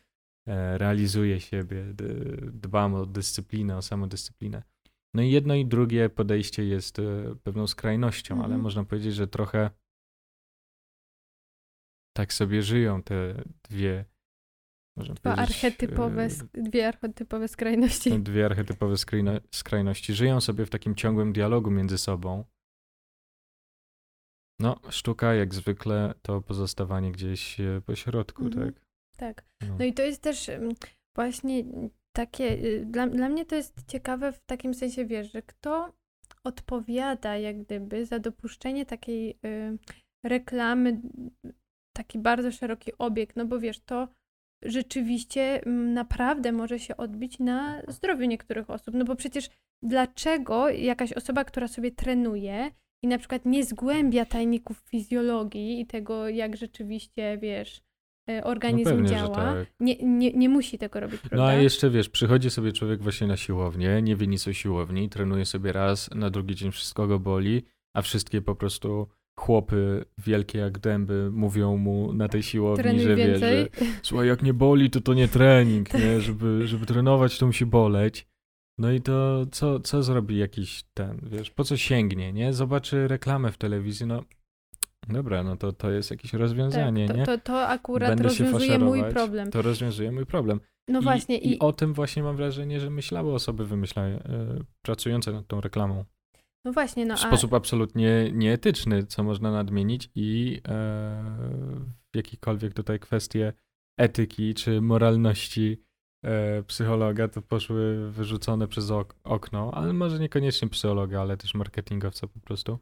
[0.48, 1.84] E, realizuję siebie,
[2.52, 4.62] dbam o dyscyplinę, o samodyscyplinę.
[5.14, 7.02] No i jedno i drugie podejście jest e,
[7.42, 8.60] pewną skrajnością, ale Mhm.
[8.60, 9.70] można powiedzieć, że trochę
[12.16, 14.04] tak sobie żyją te dwie,
[14.96, 18.18] można Dwa archetypowe, e, dwie archetypowe skrajności.
[18.18, 20.14] dwie archetypowe skrajno- skrajności.
[20.14, 22.44] Żyją sobie w takim ciągłym dialogu między sobą.
[24.60, 28.72] No, sztuka jak zwykle to pozostawanie gdzieś e, po środku, Mhm.
[28.72, 28.82] tak?
[29.16, 29.44] Tak.
[29.68, 29.76] No.
[29.78, 30.72] No i to jest też mm,
[31.16, 31.64] właśnie
[32.16, 35.92] takie, y, dla, dla mnie to jest ciekawe w takim sensie, wiesz, że kto
[36.44, 39.78] odpowiada jak gdyby za dopuszczenie takiej y,
[40.24, 41.00] reklamy,
[41.96, 44.08] taki bardzo szeroki obieg, no bo wiesz, to
[44.70, 49.48] rzeczywiście mm, naprawdę może się odbić na zdrowiu niektórych osób, no bo przecież
[49.82, 52.70] dlaczego jakaś osoba, która sobie trenuje
[53.02, 57.82] i na przykład nie zgłębia tajników fizjologii i tego, jak rzeczywiście, wiesz,
[58.30, 59.66] y, organizm pewnie, że działa, tak.
[59.80, 61.36] nie, nie, nie musi tego robić, prawda?
[61.36, 64.16] No a jeszcze wiesz, przychodzi sobie człowiek właśnie na siłownię, nie
[64.48, 67.62] o siłowni, trenuje sobie raz, na drugi dzień wszystko go boli,
[67.94, 69.08] a wszystkie po prostu
[69.40, 73.68] chłopy wielkie jak dęby mówią mu na tej siłowni, Trenuj że wie, więcej.
[73.80, 76.20] że słuchaj, jak nie boli, to to nie trening, nie?
[76.20, 78.26] Żeby, żeby trenować, to musi boleć.
[78.78, 82.52] No i to co, co zrobi jakiś ten, wiesz, po co sięgnie, nie?
[82.52, 84.22] Zobaczy reklamę w telewizji, no
[85.08, 87.26] dobra, no to, to jest jakieś rozwiązanie, tak, nie?
[87.26, 89.50] to, to, to akurat Będę rozwiązuje mój problem.
[89.50, 90.60] To rozwiązuje mój problem.
[90.88, 94.22] No I, właśnie, I i, o tym właśnie mam wrażenie, że myślały osoby wymyślają, e,
[94.82, 96.04] pracujące nad tą reklamą.
[96.66, 100.70] No właśnie, no w a sposób absolutnie nieetyczny, co można nadmienić i e,
[102.12, 103.52] w jakiekolwiek tutaj kwestie
[103.98, 105.82] etyki czy moralności
[106.24, 112.26] e, psychologa to poszły wyrzucone przez ok- okno, ale może niekoniecznie psychologa, ale też marketingowca
[112.26, 112.78] po prostu.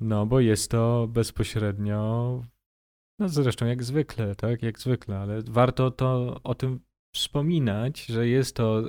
[0.00, 2.42] No, bo jest to bezpośrednio,
[3.18, 6.80] no zresztą jak zwykle, tak, jak zwykle, ale warto to o tym
[7.14, 8.82] wspominać, że jest to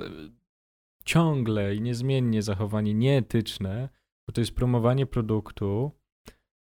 [1.04, 3.88] ciągle i niezmiennie zachowanie nieetyczne,
[4.28, 5.92] bo to jest promowanie produktu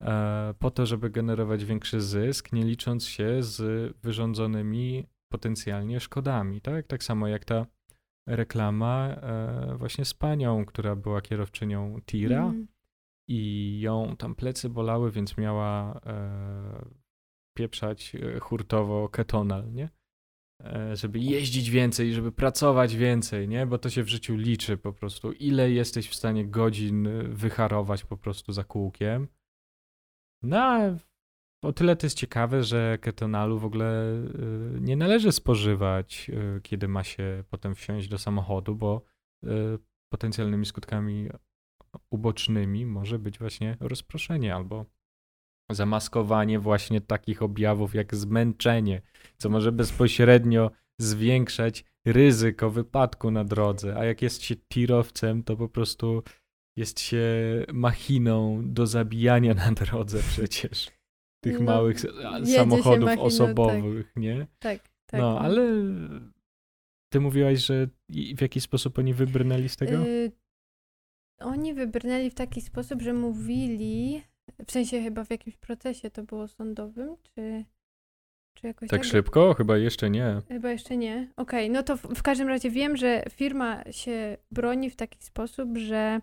[0.03, 6.87] e, po to, żeby generować większy zysk, nie licząc się z wyrządzonymi potencjalnie szkodami, tak?
[6.87, 7.67] Tak samo jak ta
[8.29, 12.67] reklama e, właśnie z panią, która była kierowczynią tira Mm,
[13.29, 16.85] i ją tam plecy bolały, więc miała e,
[17.57, 19.89] pieprzać e, hurtowo ketonal, nie?
[20.65, 23.67] E, żeby jeździć więcej, żeby pracować więcej, nie?
[23.67, 25.33] Bo to się w życiu liczy po prostu.
[25.33, 29.29] Ile jesteś w stanie godzin e, wyharować po prostu za kółkiem.
[30.43, 30.79] No,
[31.63, 36.89] o tyle to jest ciekawe, że ketonalu w ogóle e, nie należy spożywać, e, kiedy
[36.89, 39.03] ma się potem wsiąść do samochodu, bo
[40.13, 41.29] potencjalnymi skutkami
[42.11, 44.87] ubocznymi może być właśnie rozproszenie albo
[45.71, 49.03] zamaskowanie właśnie takich objawów jak zmęczenie,
[49.39, 50.71] co może bezpośrednio
[51.01, 56.23] zwiększać ryzyko wypadku na drodze, a jak jest się tirowcem, to po prostu
[56.77, 57.25] jest się
[57.73, 60.91] machiną do zabijania na drodze przecież.
[61.45, 62.01] Tych No, małych
[62.45, 64.47] samochodów machiną, osobowych, nie?
[64.59, 65.21] tak, tak.
[65.21, 65.63] No, ale
[67.13, 67.89] ty mówiłaś, że
[68.37, 70.07] w jaki sposób oni wybrnęli z tego?
[70.07, 70.33] Y,
[71.41, 74.23] oni wybrnęli w taki sposób, że mówili,
[74.67, 77.65] w sensie chyba w jakimś procesie to było sądowym, czy,
[78.57, 79.55] czy jakoś tak szybko?
[79.55, 80.43] Chyba jeszcze nie.
[80.49, 81.29] Chyba jeszcze nie.
[81.37, 85.79] Okej, no to w, w każdym razie wiem, że firma się broni w taki sposób,
[85.79, 86.21] że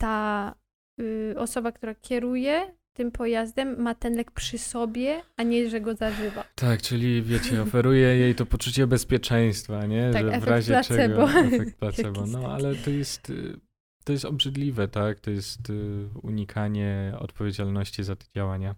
[0.00, 0.54] ta
[1.00, 5.94] y, osoba, która kieruje tym pojazdem, ma ten lek przy sobie, a nie, że go
[5.94, 6.44] zażywa.
[6.54, 10.10] Tak, czyli wiecie, oferuje jej to poczucie bezpieczeństwa, nie?
[10.12, 11.28] Tak, że w razie placebo.
[11.28, 12.26] czego efekt placebo.
[12.26, 13.60] No, ale to jest y,
[14.04, 15.20] to jest obrzydliwe, tak?
[15.20, 18.74] To jest y, unikanie odpowiedzialności za te działania.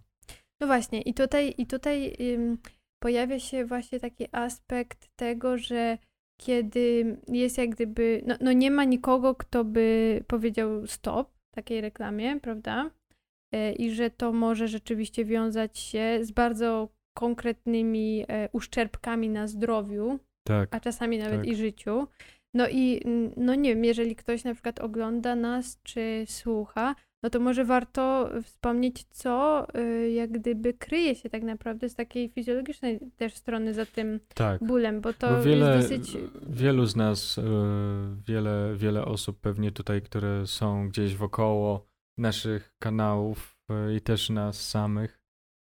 [0.61, 2.57] No właśnie, i tutaj, i tutaj ym,
[2.99, 5.97] pojawia się właśnie taki aspekt tego, że
[6.37, 12.39] kiedy jest jak gdyby, no, no nie ma nikogo, kto by powiedział stop takiej reklamie,
[12.39, 12.91] prawda?
[13.53, 20.19] E, I że to może rzeczywiście wiązać się z bardzo konkretnymi e, uszczerbkami na zdrowiu,
[20.47, 20.75] Tak.
[20.75, 21.47] a czasami nawet Tak.
[21.47, 22.07] i życiu.
[22.53, 23.01] No i
[23.37, 28.29] no nie wiem, jeżeli ktoś na przykład ogląda nas czy słucha, no to może warto
[28.43, 33.85] wspomnieć, co y, jak gdyby kryje się tak naprawdę z takiej fizjologicznej też strony za
[33.85, 34.63] tym Tak.
[34.63, 36.17] bólem, bo to Bo wiele, jest dosyć...
[36.49, 37.41] wielu z nas, y,
[38.27, 43.57] wiele, wiele osób pewnie tutaj, które są gdzieś wokoło naszych kanałów
[43.91, 45.19] y, i też nas samych,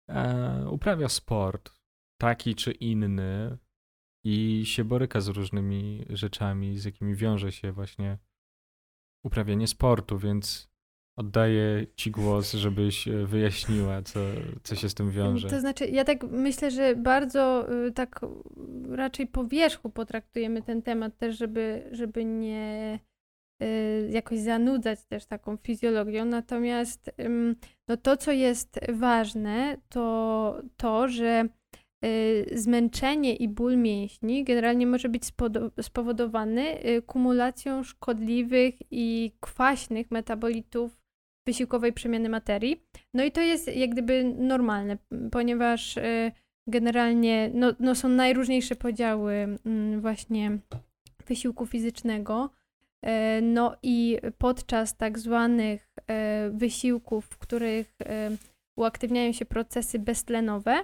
[0.10, 1.72] e, uprawia sport,
[2.22, 3.58] taki czy inny
[4.26, 8.18] i się boryka z różnymi rzeczami, z jakimi wiąże się właśnie
[9.26, 10.71] uprawianie sportu, więc
[11.22, 14.20] oddaję ci głos, żebyś e, wyjaśniła, co,
[14.64, 15.50] co się z tym wiąże.
[15.50, 18.20] To znaczy, ja tak myślę, że bardzo y, tak
[18.90, 23.00] raczej po wierzchu potraktujemy ten temat też, żeby, żeby nie,
[23.64, 26.26] y, jakoś zanudzać też taką fizjologią.
[26.26, 27.12] Natomiast
[27.88, 31.46] no to, co jest ważne, to to, że
[32.54, 35.24] zmęczenie i ból mięśni generalnie może być
[35.82, 41.01] spowodowany kumulacją szkodliwych i kwaśnych metabolitów
[41.46, 42.84] wysiłkowej przemiany materii.
[43.14, 44.98] No i to jest jak gdyby normalne,
[45.32, 46.00] ponieważ
[46.68, 49.34] generalnie no, no są najróżniejsze podziały
[49.66, 50.58] mm, właśnie
[51.28, 52.50] wysiłku fizycznego.
[53.02, 58.30] E, no i podczas tak zwanych e, wysiłków, w których e,
[58.78, 60.84] uaktywniają się procesy beztlenowe,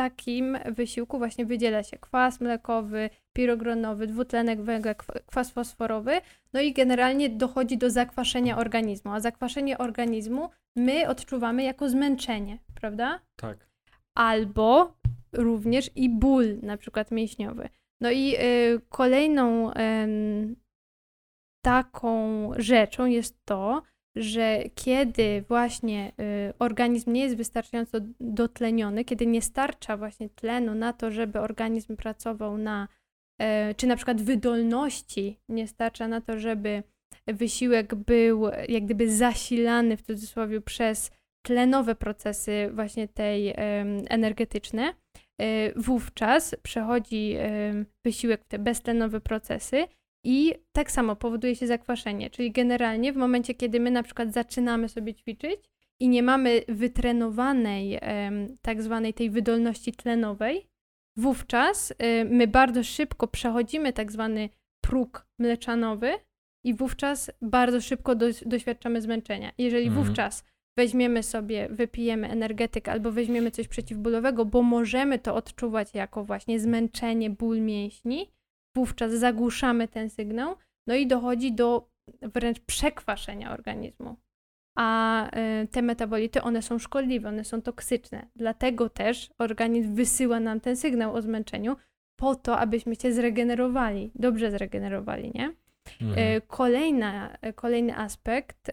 [0.00, 4.94] takim wysiłku właśnie wydziela się kwas mlekowy, pirogronowy, dwutlenek węgla,
[5.26, 6.20] kwas fosforowy,
[6.52, 13.20] no i generalnie dochodzi do zakwaszenia organizmu, a zakwaszenie organizmu my odczuwamy jako zmęczenie, prawda?
[13.36, 13.70] Tak
[14.14, 14.92] albo
[15.32, 17.68] również i ból, na przykład mięśniowy.
[18.00, 19.74] No i y, kolejną y,
[21.64, 23.82] taką rzeczą jest to,
[24.16, 26.12] że kiedy właśnie
[26.48, 31.96] y, organizm nie jest wystarczająco dotleniony, kiedy nie starcza właśnie tlenu na to, żeby organizm
[31.96, 32.88] pracował na,
[33.42, 36.82] y, czy na przykład wydolności nie starcza na to, żeby
[37.26, 41.10] wysiłek był jak gdyby zasilany w cudzysłowie przez
[41.42, 43.54] tlenowe procesy właśnie tej
[44.08, 44.94] energetyczne,
[45.40, 47.36] e, wówczas przechodzi
[48.04, 49.86] wysiłek w te beztlenowe procesy
[50.24, 52.30] i tak samo powoduje się zakwaszenie.
[52.30, 55.60] Czyli generalnie w momencie, kiedy my na przykład zaczynamy sobie ćwiczyć
[56.00, 58.00] i nie mamy wytrenowanej
[58.62, 60.66] tak zwanej tej wydolności tlenowej,
[61.16, 64.48] wówczas e, my bardzo szybko przechodzimy tak zwany
[64.80, 66.12] próg mleczanowy
[66.64, 68.14] i wówczas bardzo szybko
[68.46, 69.52] doświadczamy zmęczenia.
[69.58, 70.04] Jeżeli mhm.
[70.04, 70.44] wówczas
[70.76, 77.30] weźmiemy sobie, wypijemy energetyk albo weźmiemy coś przeciwbólowego, bo możemy to odczuwać jako właśnie zmęczenie,
[77.30, 78.30] ból mięśni,
[78.74, 80.56] wówczas zagłuszamy ten sygnał,
[80.86, 81.90] no i dochodzi do
[82.22, 84.16] wręcz przekwaszenia organizmu.
[84.76, 85.26] A
[85.62, 88.26] y, te metabolity, one są szkodliwe, one są toksyczne.
[88.36, 91.76] Dlatego też organizm wysyła nam ten sygnał o zmęczeniu
[92.16, 95.54] po to, abyśmy się zregenerowali, dobrze zregenerowali, nie?
[96.00, 96.36] Mhm.
[96.36, 98.70] E, kolejna, e, kolejny aspekt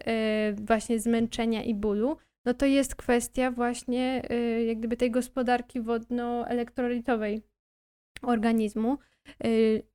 [0.56, 4.22] właśnie zmęczenia i bólu, no to jest kwestia właśnie
[4.68, 7.42] jak gdyby tej gospodarki wodno-elektrolitowej
[8.22, 8.98] organizmu.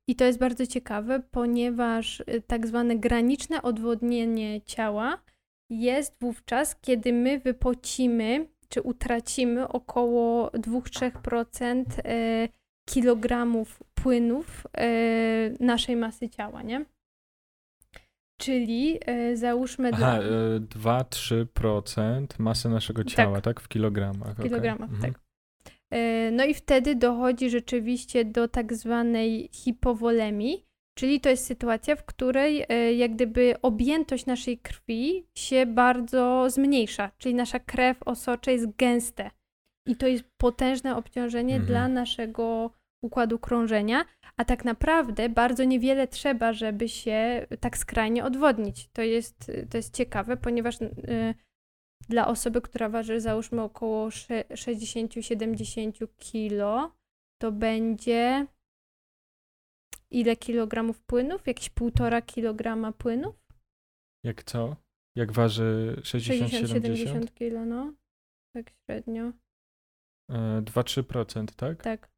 [0.07, 5.17] I to jest bardzo ciekawe, ponieważ tak zwane graniczne odwodnienie ciała
[5.69, 11.83] jest wówczas, kiedy my wypocimy czy utracimy około 2-3%
[12.89, 14.67] kilogramów płynów
[15.59, 16.85] naszej masy ciała, nie?
[18.37, 18.99] Czyli
[19.33, 19.89] załóżmy...
[19.93, 20.19] Aha, dla...
[20.19, 23.43] e, 2-3% masy naszego ciała, tak?
[23.43, 23.61] tak?
[23.61, 24.37] W kilogramach.
[24.37, 25.01] W kilogramach, okay.
[25.01, 25.11] tak.
[25.11, 25.22] E,
[26.31, 30.65] no i wtedy dochodzi rzeczywiście do tak zwanej hipowolemii,
[30.97, 37.11] czyli to jest sytuacja, w której e, jak gdyby objętość naszej krwi się bardzo zmniejsza,
[37.17, 39.31] czyli nasza krew osocze jest gęste.
[39.87, 41.67] I to jest potężne obciążenie mhm.
[41.67, 42.71] dla naszego
[43.03, 44.05] układu krążenia,
[44.37, 48.89] a tak naprawdę bardzo niewiele trzeba, żeby się tak skrajnie odwodnić.
[48.93, 50.89] To jest, to jest ciekawe, ponieważ y,
[52.09, 56.95] dla osoby, która waży załóżmy około 60-70 kilo,
[57.41, 58.47] to będzie
[60.11, 61.47] ile kilogramów płynów?
[61.47, 63.35] Jakieś półtora kilograma płynów?
[64.25, 64.75] Jak co?
[65.17, 67.93] Jak waży 60-70 kilo, no.
[68.55, 69.31] Tak średnio.
[70.31, 71.83] 2-3%, e, tak?
[71.83, 72.11] Tak.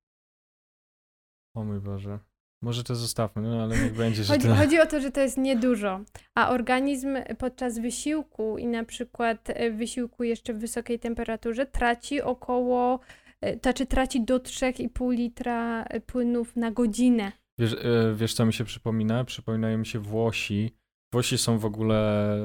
[1.56, 2.20] O mój Boże.
[2.62, 4.56] Może to zostawmy, no ale niech będzie, że chodzi, to...
[4.56, 6.04] chodzi o to, że to jest niedużo,
[6.36, 13.00] a organizm podczas wysiłku i na przykład e, wysiłku jeszcze w wysokiej temperaturze traci około,
[13.42, 17.32] e, znaczy traci do 3,5 litra e, płynów na godzinę.
[17.60, 17.76] Wiesz,
[18.16, 19.24] wiesz, co mi się przypomina?
[19.24, 20.76] Przypominają mi się Włosi.
[21.14, 22.38] Włosi są w ogóle,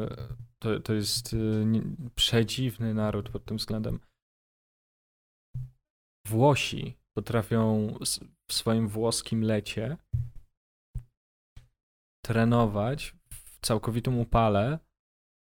[0.58, 1.36] to, to jest
[2.14, 4.00] przedziwny naród pod tym względem.
[6.26, 7.94] Włosi potrafią
[8.48, 9.96] w swoim włoskim lecie
[12.24, 14.78] trenować w całkowitym upale,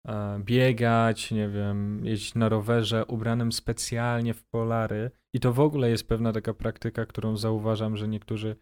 [0.07, 5.11] e, biegać, nie wiem, jeździć na rowerze ubranym specjalnie w polary.
[5.35, 8.55] I to w ogóle jest pewna taka praktyka, którą zauważam, że niektórzy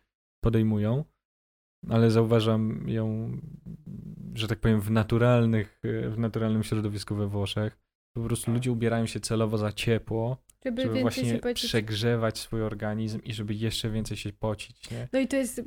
[0.44, 1.06] podejmują,
[1.90, 3.38] ale zauważam ją,
[4.34, 7.78] że tak powiem, w naturalnych, w naturalnym środowisku we Włoszech.
[8.16, 13.34] Po prostu ludzie ubierają się celowo za ciepło, żeby, żeby właśnie przegrzewać swój organizm i
[13.34, 14.92] żeby jeszcze więcej się pocić.
[14.92, 15.08] Nie?
[15.14, 15.62] No i to jest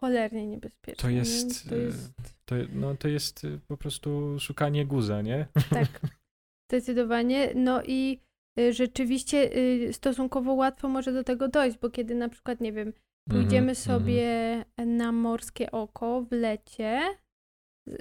[0.00, 1.02] cholernie niebezpieczne.
[1.02, 2.12] To jest, to jest...
[2.44, 5.46] To, no, to jest y, po prostu szukanie guza, nie?
[5.70, 6.00] Tak,
[6.70, 7.52] zdecydowanie.
[7.54, 8.20] No i
[8.60, 12.92] y, rzeczywiście y, stosunkowo łatwo może do tego dojść, bo kiedy na przykład, nie wiem,
[13.30, 14.86] pójdziemy mm -hmm, sobie mm -hmm.
[14.86, 17.00] na morskie oko w lecie,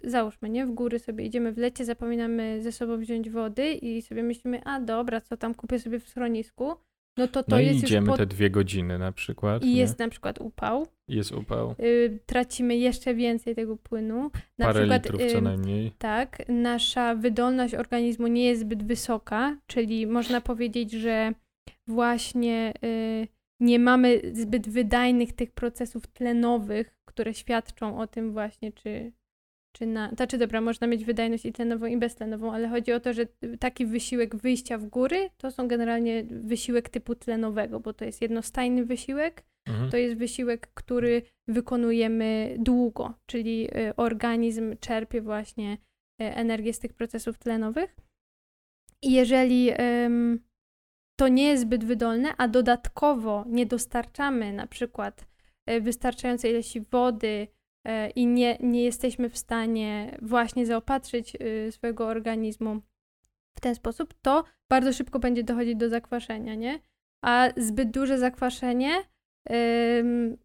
[0.04, 0.66] załóżmy, nie?
[0.66, 4.80] W góry sobie idziemy w lecie, zapominamy ze sobą wziąć wody i sobie myślimy, a
[4.80, 6.76] dobra, co tam kupię sobie w schronisku,
[7.18, 8.18] no to to no jest i idziemy już po...
[8.18, 9.64] te dwie godziny na przykład.
[9.64, 9.80] I nie?
[9.80, 10.88] jest na przykład upał.
[11.08, 11.76] Jest upał.
[11.80, 14.32] Y, tracimy jeszcze więcej tego płynu.
[14.58, 15.92] Na Parę przykład, litrów co najmniej.
[15.98, 21.34] Tak, nasza wydolność organizmu nie jest zbyt wysoka, czyli można powiedzieć, że
[21.88, 23.28] właśnie y,
[23.60, 29.12] nie mamy zbyt wydajnych tych procesów tlenowych, które świadczą o tym właśnie, czy,
[29.74, 30.10] czy na...
[30.10, 33.26] Znaczy dobra, można mieć wydajność i tlenową i beztlenową, ale chodzi o to, że
[33.60, 38.86] taki wysiłek wyjścia w góry to są generalnie wysiłek typu tlenowego, bo to jest jednostajny
[38.86, 39.92] wysiłek, Mhm.
[39.92, 45.78] to jest wysiłek, który wykonujemy długo, czyli y, organizm czerpie właśnie y,
[46.18, 47.96] energię z tych procesów tlenowych.
[49.02, 49.72] I jeżeli
[50.06, 50.40] ym,
[51.20, 55.28] to nie jest zbyt wydolne, a dodatkowo nie dostarczamy na przykład
[55.70, 57.48] y, wystarczającej ilości wody
[58.16, 62.82] i nie, nie jesteśmy w stanie właśnie zaopatrzyć y, swojego organizmu
[63.58, 66.80] w ten sposób, to bardzo szybko będzie dochodzić do zakwaszenia, nie?
[67.22, 69.04] A zbyt duże zakwaszenie
[69.52, 70.38] Ym,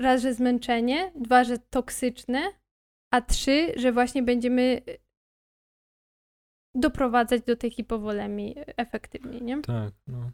[0.00, 2.52] raz, że zmęczenie, dwa, że toksyczne,
[3.10, 4.82] a trzy, że właśnie będziemy
[6.74, 9.62] doprowadzać do tej hipowolemii efektywnie, nie?
[9.62, 10.30] Tak, no.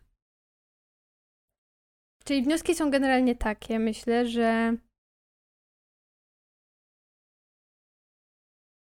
[2.25, 4.77] Czyli wnioski są generalnie takie, myślę, że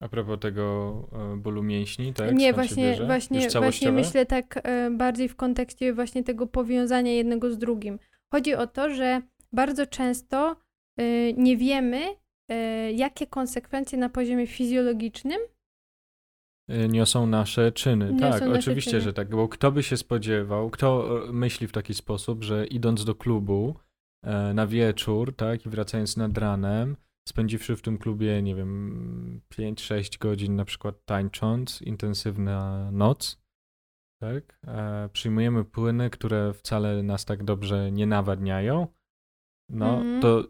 [0.01, 2.35] A propos tego e, bólu mięśni, tak?
[2.35, 7.51] nie, Skąd właśnie, właśnie, właśnie myślę tak e, bardziej w kontekście właśnie tego powiązania jednego
[7.51, 7.99] z drugim.
[8.33, 10.57] Chodzi o to, że bardzo często
[10.97, 12.01] e, nie wiemy,
[12.95, 15.39] jakie konsekwencje na poziomie fizjologicznym
[16.89, 18.13] Niosą nasze czyny.
[18.13, 19.03] Niosą tak, nasze oczywiście, czyny.
[19.03, 19.29] że tak.
[19.29, 23.75] Bo kto by się spodziewał, kto myśli w taki sposób, że idąc do klubu
[24.55, 26.97] na wieczór, tak, i wracając nad ranem,
[27.29, 33.43] spędziwszy w tym klubie, nie wiem, 5-6 godzin na przykład tańcząc, intensywna noc,
[34.23, 38.87] tak, e, przyjmujemy płyny, które wcale nas tak dobrze nie nawadniają,
[39.71, 40.23] no Mhm.
[40.23, 40.45] to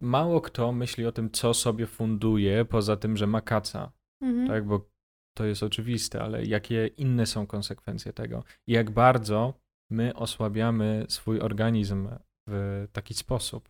[0.00, 4.48] mało kto myśli o tym, co sobie funduje, poza tym, że ma kaca, Mhm.
[4.48, 4.90] tak, bo
[5.36, 9.54] to jest oczywiste, ale jakie inne są konsekwencje tego i jak bardzo
[9.90, 12.08] my osłabiamy swój organizm
[12.48, 13.68] w taki sposób.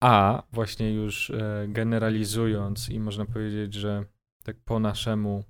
[0.00, 4.04] A właśnie już e, generalizując i można powiedzieć, że
[4.44, 5.44] tak po naszemu,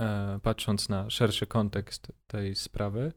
[0.00, 3.12] e, patrząc na szerszy kontekst tej sprawy,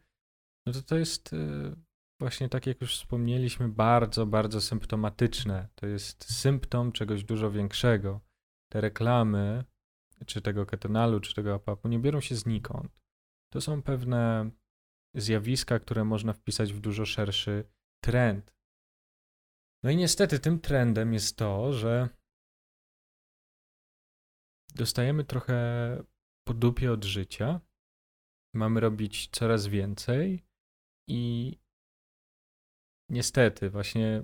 [0.66, 1.76] no to to jest e,
[2.20, 5.68] właśnie tak jak już wspomnieliśmy, bardzo, bardzo symptomatyczne.
[5.76, 8.22] To jest symptom czegoś dużo większego.
[8.72, 9.64] Te reklamy,
[10.26, 13.00] czy tego ketonalu, czy tego apapu, nie biorą się znikąd.
[13.54, 14.52] To są pewne
[15.16, 17.64] zjawiska, które można wpisać w dużo szerszy
[18.04, 18.56] trend.
[19.86, 22.10] No i niestety tym trendem jest to, że
[24.76, 25.58] dostajemy trochę
[26.48, 27.62] po dupie od życia,
[28.54, 30.46] mamy robić coraz więcej
[31.10, 31.54] i
[33.10, 34.24] niestety właśnie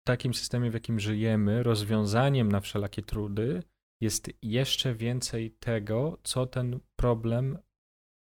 [0.00, 3.62] w takim systemie, w jakim żyjemy, rozwiązaniem na wszelakie trudy
[4.00, 7.58] jest jeszcze więcej tego, co ten problem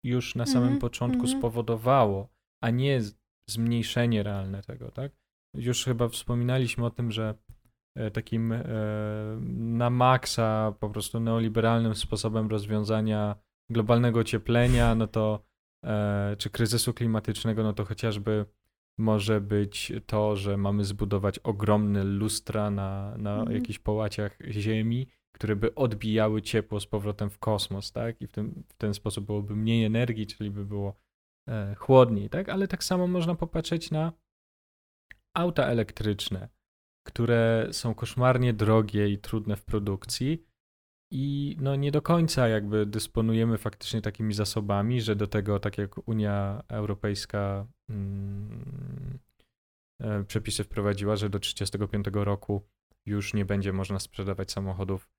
[0.05, 1.39] już na samym Mhm, początku mhm.
[1.39, 2.29] spowodowało,
[2.63, 3.01] a nie
[3.51, 5.22] zmniejszenie realne tego, tak?
[5.55, 7.35] Już chyba wspominaliśmy o tym, że
[7.97, 8.65] e, takim e,
[9.51, 13.37] na maksa po prostu neoliberalnym sposobem rozwiązania
[13.71, 15.45] globalnego ocieplenia, no to
[15.85, 18.47] e, czy kryzysu klimatycznego, no to chociażby
[18.99, 23.57] może być to, że mamy zbudować ogromne lustra na, na Mhm.
[23.57, 28.23] jakichś połaciach Ziemi, które by odbijały ciepło z powrotem w kosmos, tak?
[28.23, 30.97] I w ten, w ten sposób byłoby mniej energii, czyli by było
[31.77, 32.49] chłodniej, tak?
[32.49, 34.13] Ale tak samo można popatrzeć na
[35.35, 36.49] auta elektryczne,
[37.07, 40.47] które są koszmarnie drogie i trudne w produkcji
[41.15, 46.09] i no nie do końca jakby dysponujemy faktycznie takimi zasobami, że do tego, tak jak
[46.09, 49.19] Unia Europejska mm,
[50.01, 52.69] e, przepisy wprowadziła, że do 35 roku
[53.07, 55.11] już nie będzie można sprzedawać samochodów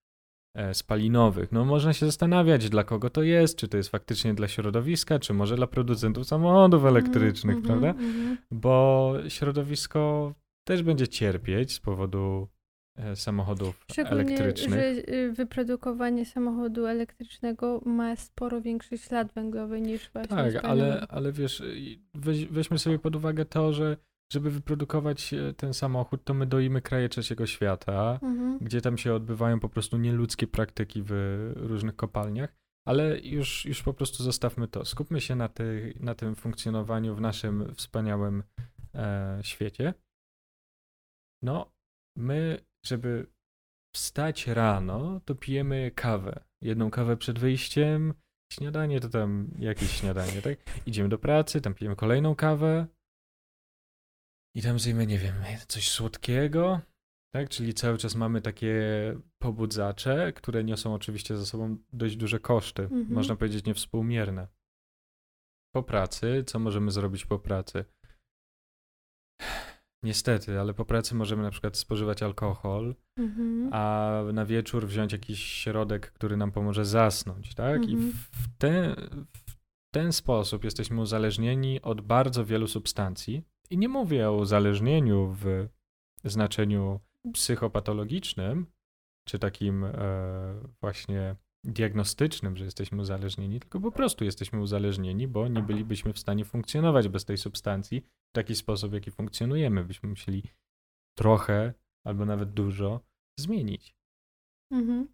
[0.74, 1.52] spalinowych.
[1.52, 5.34] No można się zastanawiać, dla kogo to jest, czy to jest faktycznie dla środowiska, czy
[5.34, 8.02] może dla producentów samochodów elektrycznych, Mhm, prawda?
[8.04, 8.38] mhm.
[8.52, 10.34] Bo środowisko
[10.68, 12.48] też będzie cierpieć z powodu
[12.98, 14.80] e, samochodów elektrycznych.
[14.80, 21.32] że y, wyprodukowanie samochodu elektrycznego ma sporo większy ślad węglowy niż właśnie Tak, ale, ale
[21.32, 21.64] wiesz,
[22.14, 23.98] weź, weźmy sobie pod uwagę to, że
[24.34, 28.58] żeby wyprodukować e, ten samochód, to my doimy kraje trzeciego świata, Mhm.
[28.62, 31.14] gdzie tam się odbywają po prostu nieludzkie praktyki w
[31.56, 32.56] różnych kopalniach,
[32.88, 34.86] ale już, już po prostu zostawmy to.
[34.86, 38.44] Skupmy się na, tej, na tym funkcjonowaniu w naszym wspaniałym
[38.96, 39.94] e, świecie.
[41.44, 41.72] No
[42.18, 43.28] my, żeby
[43.96, 46.44] wstać rano, to pijemy kawę.
[46.62, 48.14] Jedną kawę przed wyjściem,
[48.54, 50.58] śniadanie to tam jakieś śniadanie, tak?
[50.86, 52.88] Idziemy do pracy, tam pijemy kolejną kawę
[54.56, 55.36] i tam zjemy, nie wiem,
[55.68, 56.82] coś słodkiego,
[57.36, 57.50] tak?
[57.50, 58.82] Czyli cały czas mamy takie
[59.42, 63.14] pobudzacze, które niosą oczywiście za sobą dość duże koszty, mhm.
[63.14, 64.48] można powiedzieć niewspółmierne.
[65.76, 67.86] Po pracy, co możemy zrobić po pracy?
[70.04, 73.70] Niestety, ale po pracy możemy na przykład spożywać alkohol, mhm.
[73.74, 77.76] a na wieczór wziąć jakiś środek, który nam pomoże zasnąć, tak?
[77.76, 78.00] Mhm.
[78.00, 78.96] I w ten,
[79.36, 83.44] w ten sposób jesteśmy uzależnieni od bardzo wielu substancji.
[83.70, 85.68] I nie mówię o uzależnieniu w
[86.24, 87.00] znaczeniu
[87.34, 88.66] psychopatologicznym,
[89.28, 89.92] czy takim e,
[90.82, 96.46] właśnie diagnostycznym, że jesteśmy uzależnieni, tylko po prostu jesteśmy uzależnieni, bo nie bylibyśmy w stanie
[96.46, 99.84] funkcjonować bez tej substancji w taki sposób, w jaki funkcjonujemy.
[99.84, 100.44] Byśmy musieli
[101.18, 103.00] trochę albo nawet dużo
[103.40, 103.96] zmienić.
[104.72, 105.08] Mhm.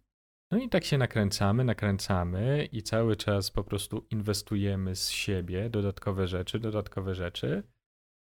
[0.52, 6.28] No i tak się nakręcamy, nakręcamy i cały czas po prostu inwestujemy z siebie dodatkowe
[6.28, 7.62] rzeczy, dodatkowe rzeczy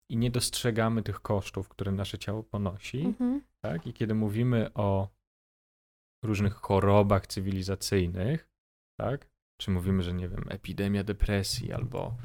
[0.10, 3.02] i nie dostrzegamy tych kosztów, które nasze ciało ponosi.
[3.02, 3.42] Mhm.
[3.62, 3.88] Tak?
[3.88, 5.10] I kiedy mówimy o
[6.24, 8.50] różnych chorobach cywilizacyjnych,
[9.00, 9.30] tak?
[9.58, 12.16] Czy mówimy, że nie wiem, epidemia depresji albo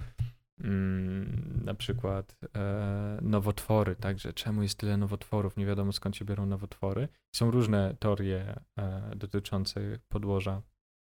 [0.60, 6.46] mm, na przykład e, nowotwory, także czemu jest tyle nowotworów, nie wiadomo skąd się biorą
[6.46, 7.08] nowotwory.
[7.34, 10.62] Są różne teorie e, dotyczące podłoża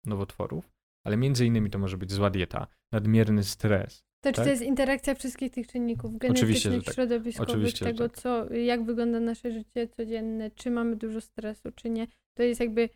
[0.05, 0.71] nowotworów,
[1.05, 4.45] ale między innymi to może być zła dieta, nadmierny stres, to czy tak?
[4.45, 6.93] to jest interakcja wszystkich tych czynników genetycznych, tak.
[6.93, 8.17] środowiskowych, Oczywiście, tego, tak.
[8.17, 12.07] co, jak wygląda nasze życie codzienne, czy mamy dużo stresu, czy nie.
[12.37, 12.89] To jest jakby,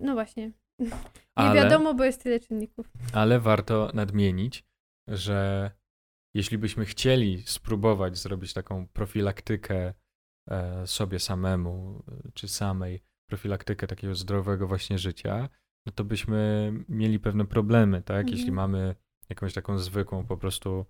[0.00, 0.46] no właśnie,
[0.78, 0.90] nie
[1.34, 2.90] ale, wiadomo, bo jest tyle czynników.
[3.12, 4.64] Ale warto nadmienić,
[5.08, 5.70] że
[6.34, 9.94] jeśli byśmy chcieli spróbować zrobić taką profilaktykę
[10.50, 12.02] e, sobie samemu,
[12.34, 15.48] czy samej, profilaktykę takiego zdrowego właśnie życia,
[15.86, 18.20] no to byśmy mieli pewne problemy, tak?
[18.20, 18.36] Mhm.
[18.36, 18.94] Jeśli mamy
[19.28, 20.86] jakąś taką zwykłą po prostu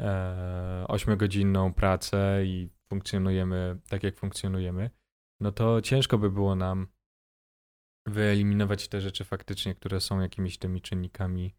[0.00, 4.90] e, ośmiogodzinną pracę i funkcjonujemy tak, jak funkcjonujemy,
[5.40, 6.86] no to ciężko by było nam
[8.06, 11.54] wyeliminować te rzeczy faktycznie, które są jakimiś tymi czynnikami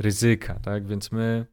[0.00, 0.86] ryzyka, tak?
[0.86, 1.46] Więc my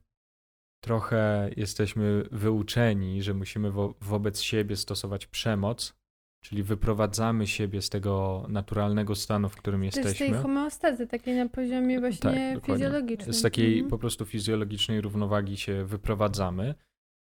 [0.84, 5.99] trochę jesteśmy wyuczeni, że musimy wo wobec siebie stosować przemoc,
[6.42, 10.12] Czyli wyprowadzamy siebie z tego naturalnego stanu, w którym jesteśmy.
[10.12, 13.34] Z tej homeostazy, takiej na poziomie właśnie tak, fizjologicznym.
[13.34, 13.90] Z takiej mhm.
[13.90, 16.76] po prostu fizjologicznej równowagi się wyprowadzamy.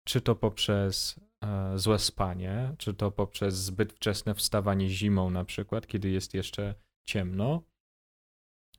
[0.04, 5.86] Czy to poprzez e, złe spanie, czy to poprzez zbyt wczesne wstawanie zimą na przykład,
[5.86, 6.74] kiedy jest jeszcze
[7.06, 7.62] ciemno,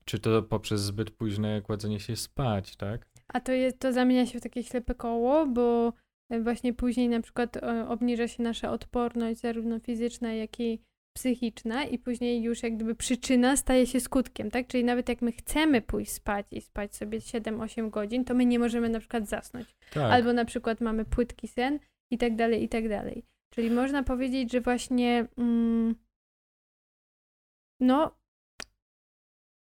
[0.05, 3.09] czy to poprzez zbyt późne kładzenie się spać, tak?
[3.27, 5.93] A to, jest, to zamienia się w takie ślepe koło, bo
[6.41, 10.81] właśnie później na przykład e, obniża się nasza odporność zarówno fizyczna, jak i
[11.13, 14.67] psychiczna i później już jak gdyby przyczyna staje się skutkiem, tak?
[14.67, 18.59] Czyli nawet jak my chcemy pójść spać i spać sobie 7-8 godzin, to my nie
[18.59, 19.75] możemy na przykład zasnąć.
[19.93, 20.11] Tak.
[20.11, 21.79] Albo na przykład mamy płytki sen
[22.11, 23.25] i tak dalej, i tak dalej.
[23.53, 25.95] Czyli można powiedzieć, że właśnie mm,
[27.79, 28.17] no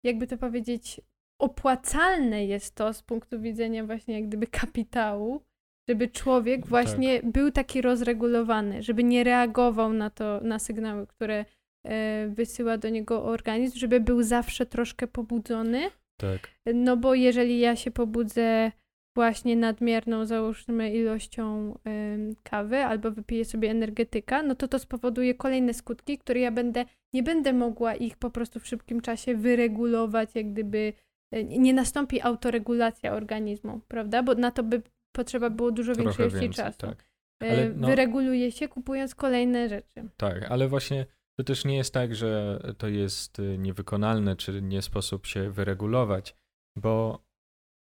[0.04, 1.02] jakby to powiedzieć
[1.42, 5.46] opłacalne jest to z punktu widzenia właśnie jak gdyby kapitału,
[5.90, 6.70] żeby człowiek tak.
[6.70, 7.32] właśnie tak.
[7.32, 11.46] był taki rozregulowany, żeby nie reagował na to, na sygnały, które
[11.86, 15.90] e, wysyła do niego organizm, żeby był zawsze troszkę pobudzony.
[16.18, 16.50] Tak.
[16.74, 18.72] No bo jeżeli ja się pobudzę
[19.18, 25.74] właśnie nadmierną, załóżmy, ilością y, kawy albo wypiję sobie energetyka, no to to spowoduje kolejne
[25.74, 30.52] skutki, które ja będę, nie będę mogła ich po prostu w szybkim czasie wyregulować, jak
[30.52, 30.94] gdyby
[31.36, 34.24] y, nie nastąpi autoregulacja organizmu, prawda?
[34.24, 34.82] Bo na to by
[35.12, 36.78] potrzeba było dużo większej ilości czasu.
[36.78, 37.06] Tak.
[37.44, 40.10] E, ale no, Wyreguluje się kupując kolejne rzeczy.
[40.18, 41.06] Tak, ale właśnie
[41.40, 46.36] to też nie jest tak, że to jest y, niewykonalne, czy nie sposób się wyregulować,
[46.78, 47.26] bo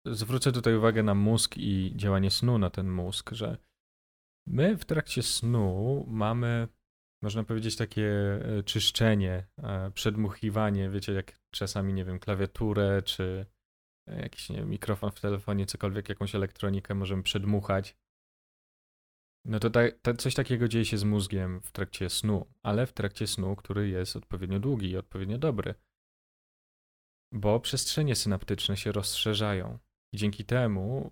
[0.06, 3.58] zwrócę tutaj uwagę na mózg i działanie snu na ten mózg, że
[4.48, 6.68] my w trakcie snu mamy,
[7.24, 13.46] można powiedzieć, takie e, czyszczenie, e, przedmuchiwanie, wiecie, jak czasami, nie wiem, klawiaturę, czy
[14.08, 17.98] jakiś nie mikrofon w telefonie, cokolwiek, jakąś elektronikę możemy przedmuchać.
[19.46, 23.28] No to ta, coś takiego dzieje się z mózgiem w trakcie snu, ale w trakcie
[23.28, 25.76] snu, który jest odpowiednio długi i odpowiednio dobry.
[27.32, 29.80] Bo przestrzenie synaptyczne się rozszerzają
[30.14, 31.12] i dzięki temu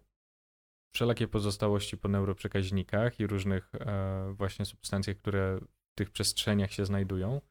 [0.96, 5.60] wszelakie pozostałości po neuroprzekaźnikach i różnych e, właśnie substancjach, które
[5.92, 7.42] w tych przestrzeniach się znajdują,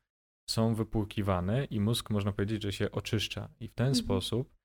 [0.51, 3.49] są wypłukiwane i mózg można powiedzieć, że się oczyszcza.
[3.61, 4.05] I w ten mhm.
[4.05, 4.62] sposób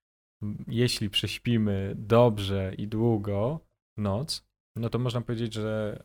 [0.67, 3.59] jeśli prześpimy dobrze i długo
[3.97, 6.03] noc, no to można powiedzieć, że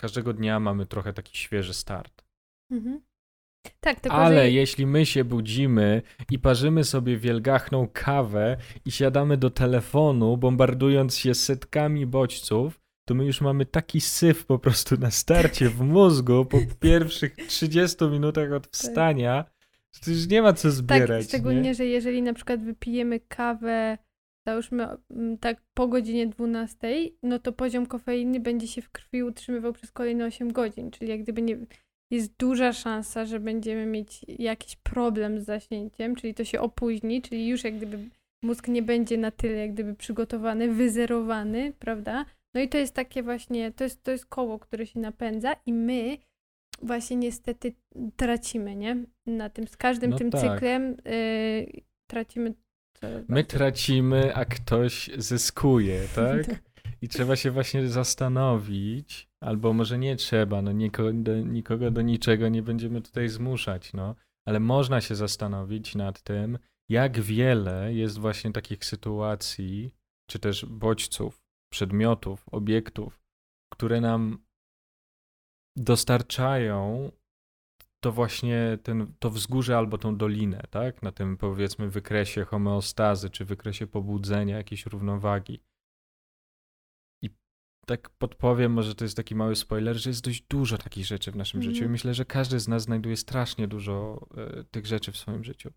[0.00, 2.24] każdego dnia mamy trochę taki świeży start.
[2.70, 3.00] Mhm.
[3.80, 4.50] Tak, tylko Ale że...
[4.50, 11.34] jeśli my się budzimy i parzymy sobie wielgachną kawę i siadamy do telefonu, bombardując się
[11.34, 16.58] setkami bodźców, to my już mamy taki syf po prostu na starcie w mózgu po
[16.80, 19.57] pierwszych 30 minutach od wstania, że
[20.04, 21.22] to już nie ma co zbierać.
[21.26, 21.74] Tak, szczególnie, nie?
[21.74, 23.98] że jeżeli na przykład wypijemy kawę,
[24.46, 26.88] załóżmy mm, tak po godzinie 12,
[27.22, 31.22] no to poziom kofeiny będzie się w krwi utrzymywał przez kolejne 8 godzin, czyli jak
[31.22, 31.58] gdyby nie,
[32.10, 37.48] jest duża szansa, że będziemy mieć jakiś problem z zaśnięciem, czyli to się opóźni, czyli
[37.48, 37.98] już jak gdyby
[38.42, 42.24] mózg nie będzie na tyle jak gdyby przygotowany, wyzerowany, prawda?
[42.54, 45.72] No i to jest takie właśnie, to jest, to jest koło, które się napędza i
[45.72, 46.18] my
[46.82, 47.74] właśnie niestety
[48.16, 49.04] tracimy, nie?
[49.26, 50.40] Na tym, z każdym No tym tak.
[50.40, 52.54] cyklem yy, tracimy
[53.28, 56.46] My tracimy, a ktoś zyskuje, tak?
[57.02, 62.48] I trzeba się właśnie zastanowić, albo może nie trzeba, no nikogo do, nikogo do niczego
[62.48, 64.14] nie będziemy tutaj zmuszać, no,
[64.46, 66.58] ale można się zastanowić nad tym,
[66.88, 69.94] jak wiele jest właśnie takich sytuacji,
[70.30, 73.20] czy też bodźców, przedmiotów, obiektów,
[73.72, 74.38] które nam
[75.78, 77.12] dostarczają
[78.00, 81.02] to właśnie ten, to wzgórze albo tą dolinę, tak?
[81.02, 85.60] Na tym powiedzmy wykresie homeostazy, czy wykresie pobudzenia, jakiejś równowagi.
[87.22, 87.30] I
[87.86, 91.36] tak podpowiem, może to jest taki mały spoiler, że jest dość dużo takich rzeczy w
[91.36, 91.74] naszym Mhm.
[91.74, 95.44] życiu i myślę, że każdy z nas znajduje strasznie dużo e, tych rzeczy w swoim
[95.44, 95.72] życiu.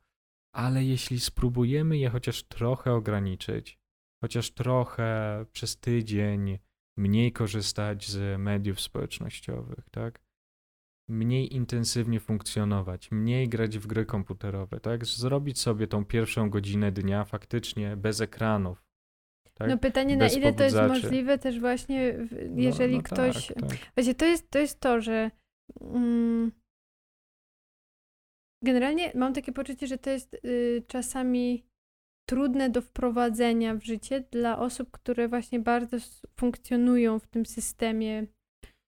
[0.55, 3.79] Ale jeśli spróbujemy je chociaż trochę ograniczyć,
[4.23, 6.59] chociaż trochę przez tydzień
[6.97, 10.21] mniej korzystać z mediów społecznościowych, tak?
[11.09, 15.05] Mniej intensywnie funkcjonować, mniej grać w gry komputerowe, tak?
[15.05, 18.83] Zrobić sobie tą pierwszą godzinę dnia faktycznie bez ekranów.
[19.53, 19.69] Tak?
[19.69, 23.47] No pytanie, na Bez ile to jest możliwe też właśnie, No- jeżeli no ktoś...
[23.47, 23.77] Tak, tak.
[23.95, 25.31] Właśnie to jest, to jest to, że
[25.81, 26.51] mm,
[28.63, 31.65] generalnie mam takie poczucie, że to jest y, czasami
[32.31, 35.97] trudne do wprowadzenia w życie dla osób, które właśnie bardzo
[36.39, 38.27] funkcjonują w tym systemie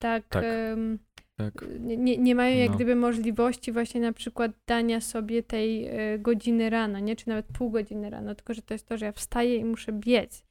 [0.02, 0.44] tak, Tak.
[0.44, 1.00] em,
[1.40, 1.66] tak.
[1.80, 2.76] nie, nie- mają jak No.
[2.76, 7.16] gdyby możliwości właśnie na przykład dania sobie tej e, godziny rano, nie?
[7.16, 9.92] Czy nawet pół godziny rano, tylko że to jest to, że ja wstaję i muszę
[9.94, 10.46] biec.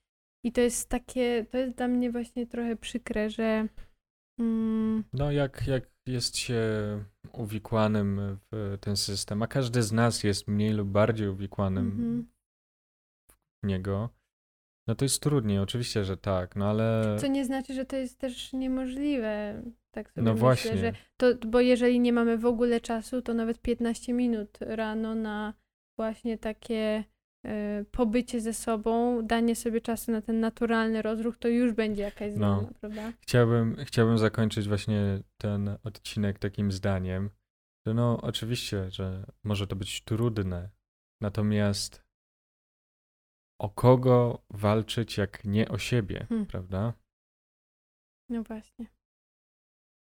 [0.46, 3.68] I to jest takie, to jest dla mnie właśnie trochę przykre, że
[4.40, 6.60] mm, No jak, jak jest się
[7.32, 12.22] uwikłanym w ten system, a każdy z nas jest mniej lub bardziej uwikłanym mhm.
[12.22, 12.41] w
[13.62, 14.10] niego,
[14.86, 18.18] no to jest trudniej, oczywiście, że tak, no ale co nie znaczy, że to jest
[18.18, 19.62] też niemożliwe.
[19.90, 23.34] Tak sobie no myślę, właśnie, że to, bo jeżeli nie mamy w ogóle czasu, to
[23.34, 25.54] nawet 15 minut rano na
[25.98, 27.04] właśnie takie
[27.46, 32.32] e, pobycie ze sobą, danie sobie czasu na ten naturalny rozruch, to już będzie jakaś
[32.36, 32.58] No.
[32.60, 33.12] zmiana, prawda?
[33.20, 37.30] Chciałbym, chciałbym zakończyć właśnie ten odcinek takim zdaniem,
[37.86, 40.70] że no oczywiście, że może to być trudne,
[41.20, 42.04] natomiast
[43.62, 46.46] o kogo walczyć jak nie o siebie, Hmm.
[46.46, 46.92] prawda?
[48.28, 48.86] No właśnie.